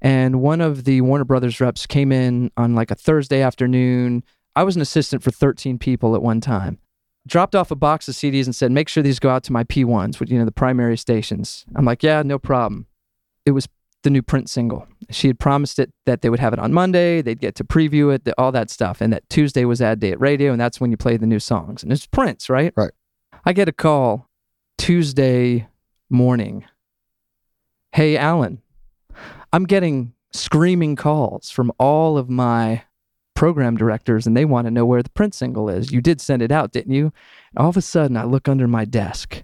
[0.00, 4.22] and one of the warner brothers reps came in on like a thursday afternoon
[4.56, 6.78] i was an assistant for 13 people at one time
[7.26, 9.64] dropped off a box of CDs and said, "Make sure these go out to my
[9.64, 12.86] P1s, which you know the primary stations." I'm like, "Yeah, no problem."
[13.46, 13.68] It was
[14.02, 14.86] the new Prince single.
[15.10, 18.14] She had promised it that they would have it on Monday, they'd get to preview
[18.14, 20.90] it, all that stuff, and that Tuesday was add day at radio, and that's when
[20.90, 21.82] you play the new songs.
[21.82, 22.72] And it's Prince, right?
[22.76, 22.92] Right.
[23.44, 24.28] I get a call
[24.78, 25.68] Tuesday
[26.10, 26.64] morning.
[27.92, 28.62] Hey, Alan,
[29.52, 32.82] I'm getting screaming calls from all of my
[33.34, 35.90] program directors and they want to know where the Prince single is.
[35.90, 37.06] You did send it out, didn't you?
[37.06, 39.42] And All of a sudden, I look under my desk.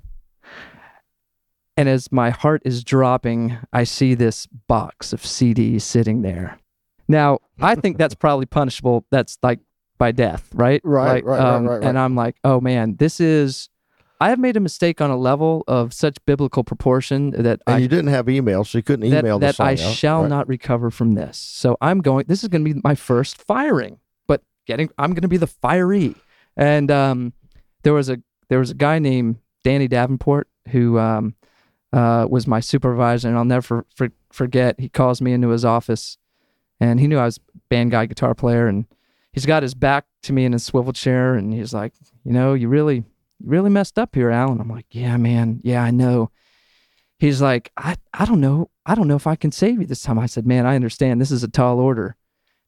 [1.79, 6.59] And as my heart is dropping, I see this box of CDs sitting there.
[7.07, 9.07] Now, I think that's probably punishable.
[9.13, 9.61] That's like
[9.97, 10.81] by death, right?
[10.85, 11.85] Right, Like, right, right, right, right.
[11.85, 13.69] And I'm like, oh man, this is.
[14.21, 17.79] I have made a mistake on a level of such biblical proportion that and I
[17.79, 19.79] you didn't have email, so you couldn't that, email the that song I out.
[19.79, 20.29] shall Right.
[20.31, 21.39] not recover from this.
[21.39, 22.25] So I'm going.
[22.27, 24.91] This is going to be my first firing, but getting.
[24.99, 26.17] I'm going to be the firee.
[26.57, 27.33] And um,
[27.85, 28.19] there was a
[28.49, 31.37] there was a guy named Danny Davenport who um,
[31.93, 34.79] uh, was my supervisor, and I'll never for, for, forget.
[34.79, 36.19] He calls me into his office,
[36.81, 38.87] and he knew I was band guy, guitar player, and
[39.33, 41.93] he's got his back to me in a swivel chair, and he's like,
[42.25, 44.61] you know, you really, you really messed up here, Alan.
[44.61, 46.31] I'm like, yeah, man, yeah, I know.
[47.19, 50.03] He's like, I, I don't know, I don't know if I can save you this
[50.03, 50.19] time.
[50.19, 51.21] I said, man, I understand.
[51.21, 52.17] This is a tall order.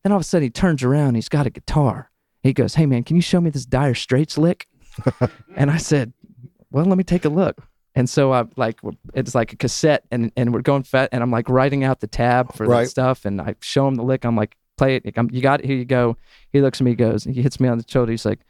[0.03, 2.11] Then all of a sudden, he turns around, he's got a guitar.
[2.43, 4.67] He goes, hey, man, can you show me this Dire Straits lick?
[5.57, 6.13] and I said,
[6.71, 7.63] well, let me take a look.
[8.01, 8.81] And so I'm like
[9.13, 12.07] it's like a cassette, and and we're going fat, and I'm like writing out the
[12.07, 12.85] tab for Right.
[12.85, 14.25] that stuff, and I show him the lick.
[14.25, 15.05] I'm like, play it.
[15.19, 15.67] I'm, you got it.
[15.67, 16.17] Here you go.
[16.51, 18.11] He looks at me, goes, and he hits me on the shoulder.
[18.11, 18.41] He's like,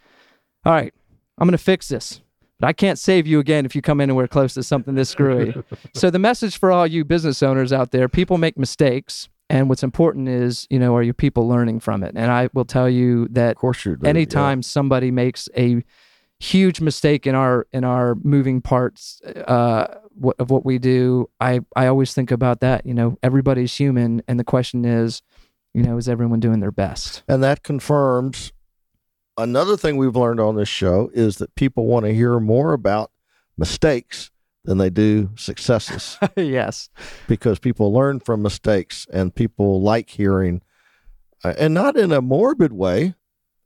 [0.64, 0.94] all right,
[1.36, 2.20] I'm gonna fix this,
[2.60, 5.52] but I can't save you again if you come anywhere close to something this screwy.
[5.94, 9.82] so the message for all you business owners out there: people make mistakes, and what's
[9.82, 12.12] important is, you know, are your people learning from it?
[12.14, 15.82] And I will tell you that Of course anytime somebody makes a
[16.40, 19.86] huge mistake in our in our moving parts uh
[20.38, 21.28] of what we do.
[21.40, 25.22] I i always think about that you know everybody's human and the question is
[25.74, 27.22] you know is everyone doing their best?
[27.28, 28.52] And that confirms
[29.38, 33.10] another thing we've learned on this show is that people want to hear more about
[33.56, 34.30] mistakes
[34.64, 36.18] than they do successes.
[36.36, 36.88] Yes.
[37.28, 40.60] Because people learn from mistakes and people like hearing,
[41.44, 43.14] uh, and not in a morbid way,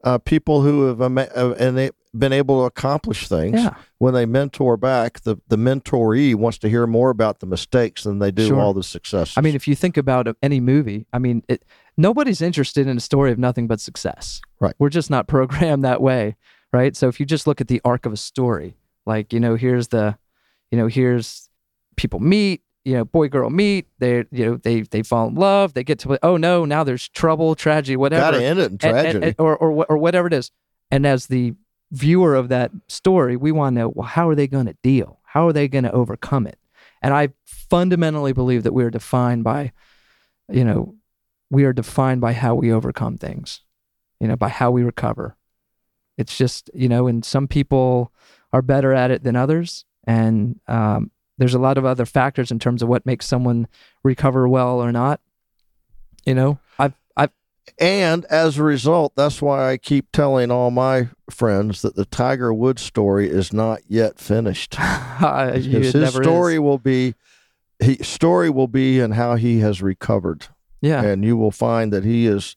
[0.04, 3.60] uh, people who have ama- uh, and they- been able to accomplish things.
[3.60, 8.04] yeah When they mentor back, the, the mentoree wants to hear more about the mistakes
[8.04, 8.60] than they do Sure.
[8.60, 9.34] all the successes.
[9.36, 11.64] i mean if you think about any movie i mean it
[11.96, 14.74] nobody's interested in a story of nothing but success Right.
[14.78, 16.36] we're just not programmed that way
[16.72, 19.54] right so if you just look at the arc of a story like you know
[19.56, 20.16] here's the
[20.70, 21.48] you know here's
[21.96, 25.74] people meet you know boy girl meet they you know they they fall in love
[25.74, 28.78] they get to oh no now there's trouble tragedy whatever got to end it in
[28.78, 29.14] tragedy.
[29.16, 30.50] and- and- or, or or whatever it is
[30.90, 31.54] and as the
[31.92, 35.20] viewer of that story we want to know well how are they going to deal?
[35.24, 36.58] How are they going to overcome it?
[37.02, 39.72] And i fundamentally believe that we are defined by
[40.50, 40.94] you know
[41.50, 43.62] we are defined by how we overcome things
[44.20, 45.36] you know by how we recover.
[46.16, 48.12] It's just you know and some people
[48.52, 52.58] are better at it than others and um, there's a lot of other factors in
[52.58, 53.66] terms of what makes someone
[54.04, 55.20] recover well or not.
[56.24, 56.94] You know i've
[57.78, 62.52] And as a result, that's why I keep telling all my friends that the Tiger
[62.52, 64.74] Woods story is not yet finished.
[65.54, 66.26] His, never is.
[66.26, 67.14] story will be
[67.82, 70.46] he story will be in how he has recovered.
[70.80, 72.56] yeah And you will find that he is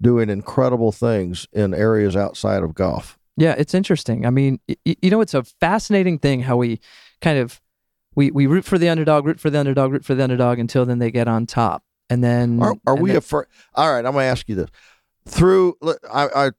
[0.00, 3.18] doing incredible things in areas outside of golf.
[3.36, 4.26] Yeah, it's interesting.
[4.26, 6.80] I mean, y- you know, it's a fascinating thing how we
[7.20, 7.60] kind of
[8.14, 10.84] we we root for the underdog, root for the underdog, root for the underdog until
[10.84, 11.82] then they get on top,
[12.12, 13.46] and then Are, are and we then- afraid?
[13.74, 14.68] All right, I'm going to ask you this.
[15.26, 15.76] Through,
[16.12, 16.50] I, I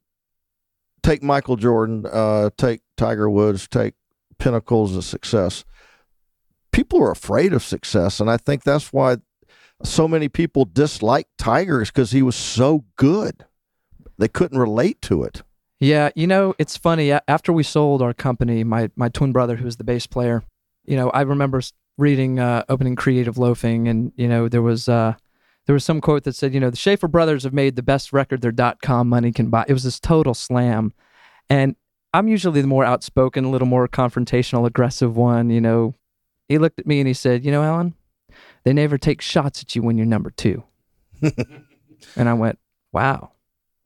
[1.04, 3.94] take Michael Jordan, uh, take Tiger Woods, take
[4.40, 5.64] pinnacles of success.
[6.72, 9.18] People are afraid of success, and I think that's why
[9.84, 13.46] so many people dislike Tiger is because he was so good.
[14.18, 15.44] They couldn't relate to it.
[15.80, 17.12] Yeah, you know, it's funny.
[17.28, 20.44] After we sold our company, my my twin brother, who was the bass player,
[20.86, 21.62] you know, I remember
[21.98, 25.16] reading uh, opening Creative Loafing, and you know, there was uh,
[25.66, 28.12] there was some quote that said, you know, the Schaefer brothers have made the best
[28.14, 29.66] record their dot com money can buy.
[29.68, 30.94] It was this total slam,
[31.50, 31.76] and
[32.14, 35.50] I'm usually the more outspoken, a little more confrontational, aggressive one.
[35.50, 35.96] You know,
[36.48, 37.96] he looked at me and he said, you know, Alan,
[38.64, 40.64] they never take shots at you when you're number two.
[41.22, 42.60] and I went,
[42.92, 43.32] wow.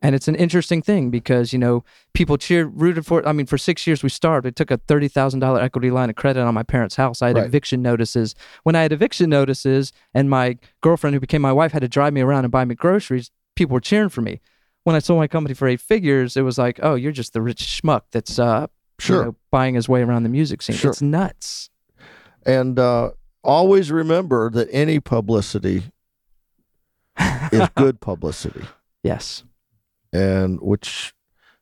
[0.01, 1.83] And it's an interesting thing because, you know,
[2.13, 3.25] people cheered, rooted for it.
[3.25, 4.45] I mean, for six years we starved.
[4.45, 7.23] I took a $30,000 equity line of credit on my parents' house.
[7.23, 7.45] I had Right.
[7.47, 8.35] eviction notices.
[8.61, 12.13] When I had eviction notices and my girlfriend, who became my wife, had to drive
[12.13, 14.39] me around and buy me groceries, people were cheering for me.
[14.83, 17.41] When I sold my company for eight figures, it was like, oh, you're just the
[17.41, 18.67] rich schmuck that's uh,
[19.01, 19.25] you Sure.
[19.25, 20.75] know, buying his way around the music scene.
[20.75, 20.91] Sure.
[20.91, 21.69] It's nuts.
[22.45, 23.11] And uh,
[23.43, 25.91] always remember that any publicity
[27.51, 28.65] is good publicity.
[29.03, 29.43] Yes.
[30.13, 31.13] And which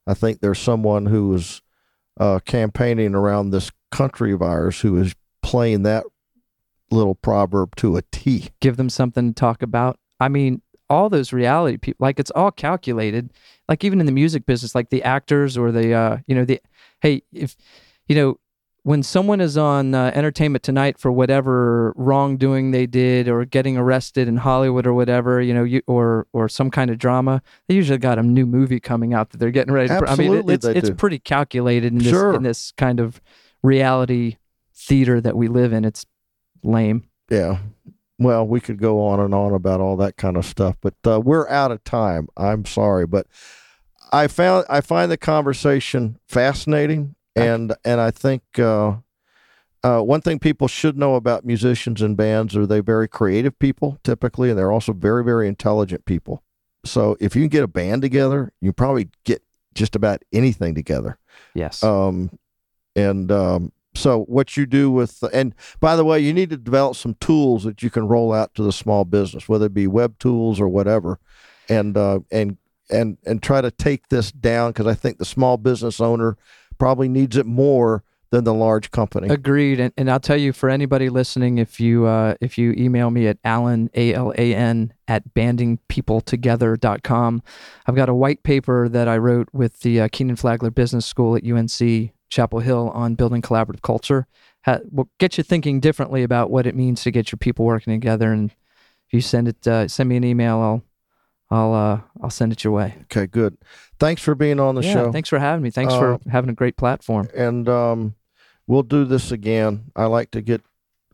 [0.08, 1.62] I think there's someone who is
[2.20, 6.06] uh, campaigning around this country of ours who is playing that
[6.92, 8.50] little proverb to a T.
[8.62, 10.00] give them something to talk about.
[10.20, 13.34] I mean, all those reality people, like it's all calculated.
[13.68, 16.62] Like even in the music business, like the actors or the, uh, you know, the,
[17.02, 17.56] hey, if,
[18.08, 18.38] you know,
[18.86, 24.28] when someone is on uh, Entertainment Tonight for whatever wrongdoing they did or getting arrested
[24.28, 27.98] in Hollywood or whatever, you know, you, or or some kind of drama, they usually
[27.98, 29.88] got a new movie coming out that they're getting ready.
[29.88, 30.96] to I mean, Absolutely it, it's it's do.
[30.96, 32.36] pretty calculated in this Sure.
[32.36, 33.20] in this kind of
[33.64, 34.38] reality
[34.76, 35.84] theater that we live in.
[35.84, 36.06] It's
[36.64, 37.06] lame.
[37.32, 37.58] Yeah.
[38.20, 41.20] Well, we could go on and on about all that kind of stuff, but uh,
[41.20, 42.28] we're out of time.
[42.38, 43.26] I'm sorry, but
[44.12, 48.98] I found I find the conversation fascinating, and and I think uh,
[49.84, 54.00] uh, one thing people should know about musicians and bands are they very creative people
[54.04, 56.44] typically, and they're also very very intelligent people.
[56.86, 61.18] So if you can get a band together, you probably get just about anything together.
[61.54, 61.84] Yes.
[61.84, 62.38] Um,
[62.96, 66.96] and um, so what you do with and by the way, you need to develop
[66.96, 70.18] some tools that you can roll out to the small business, whether it be web
[70.20, 71.20] tools or whatever,
[71.70, 72.58] and uh, and
[72.90, 76.38] and and try to take this down because I think the small business owner
[76.78, 79.30] probably needs it more than the large company.
[79.30, 79.80] Agreed.
[79.80, 83.28] And, and I'll tell you for anybody listening, if you uh, if you email me
[83.28, 87.44] at Alan A L A N at bandingpeopletogether.com,
[87.86, 91.36] I've got a white paper that I wrote with the uh, Kenan Flagler Business School
[91.36, 94.28] at UNC Chapel Hill on building collaborative culture.
[94.66, 97.94] Ha- will get you thinking differently about what it means to get your people working
[97.94, 98.32] together.
[98.32, 100.84] And if you send it, uh, send me an email, I'll
[101.52, 102.96] I'll uh, I'll send it your way.
[103.04, 103.58] Okay, good.
[104.00, 105.12] Thanks for being on the yeah, show.
[105.12, 105.70] thanks for having me.
[105.70, 107.30] Thanks for Uh, having a great platform.
[107.36, 108.16] and um,
[108.68, 109.92] we'll do this again.
[109.96, 110.62] I like to get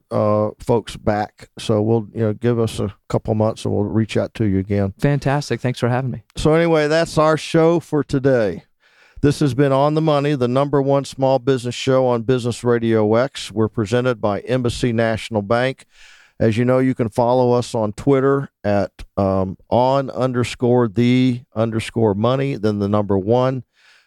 [0.10, 4.18] uh, folks back, so we'll you know give us a couple months and we'll reach
[4.18, 4.94] out to you again.
[5.00, 5.60] Fantastic.
[5.62, 6.24] Thanks for having me.
[6.36, 8.64] So anyway, that's our show for today.
[9.22, 13.14] This has been on the money, the number one small business show on Business Radio
[13.16, 13.52] X.
[13.52, 15.86] We're presented by Embassy National Bank.
[16.42, 22.16] As you know, you can follow us on Twitter at um, on underscore the underscore
[22.16, 23.64] money, then the number one.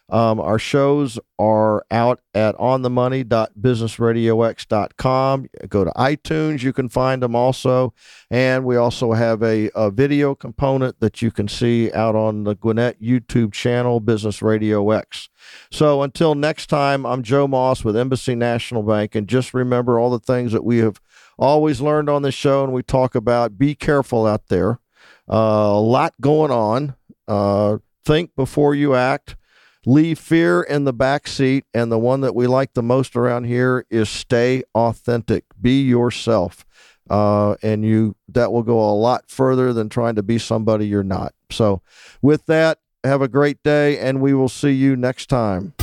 [0.09, 5.47] Um, our shows are out at onthemoney.businessradiox.com.
[5.67, 7.91] Go to iTunes, you can find them also.
[8.29, 12.53] And we also have a, a video component that you can see out on the
[12.53, 15.27] Gwinnett YouTube channel, Business Radio X.
[15.71, 19.15] So until next time, I'm Joe Moss with Embassy National Bank.
[19.15, 21.01] And just remember all the things that we have
[21.37, 23.57] always learned on this show and we talk about.
[23.57, 24.79] Be careful out there.
[25.29, 25.35] Uh,
[25.73, 26.95] a lot going on.
[27.27, 29.35] Uh, think before you act.
[29.87, 31.65] Leave fear in the back seat.
[31.73, 35.45] And the one that we like the most around here is stay authentic.
[35.59, 36.65] Be yourself.
[37.07, 41.03] Uh, and you that will go a lot further than trying to be somebody you're
[41.03, 41.35] not.
[41.51, 41.83] So,
[42.19, 45.75] with that, have a great day, and we will see you next time.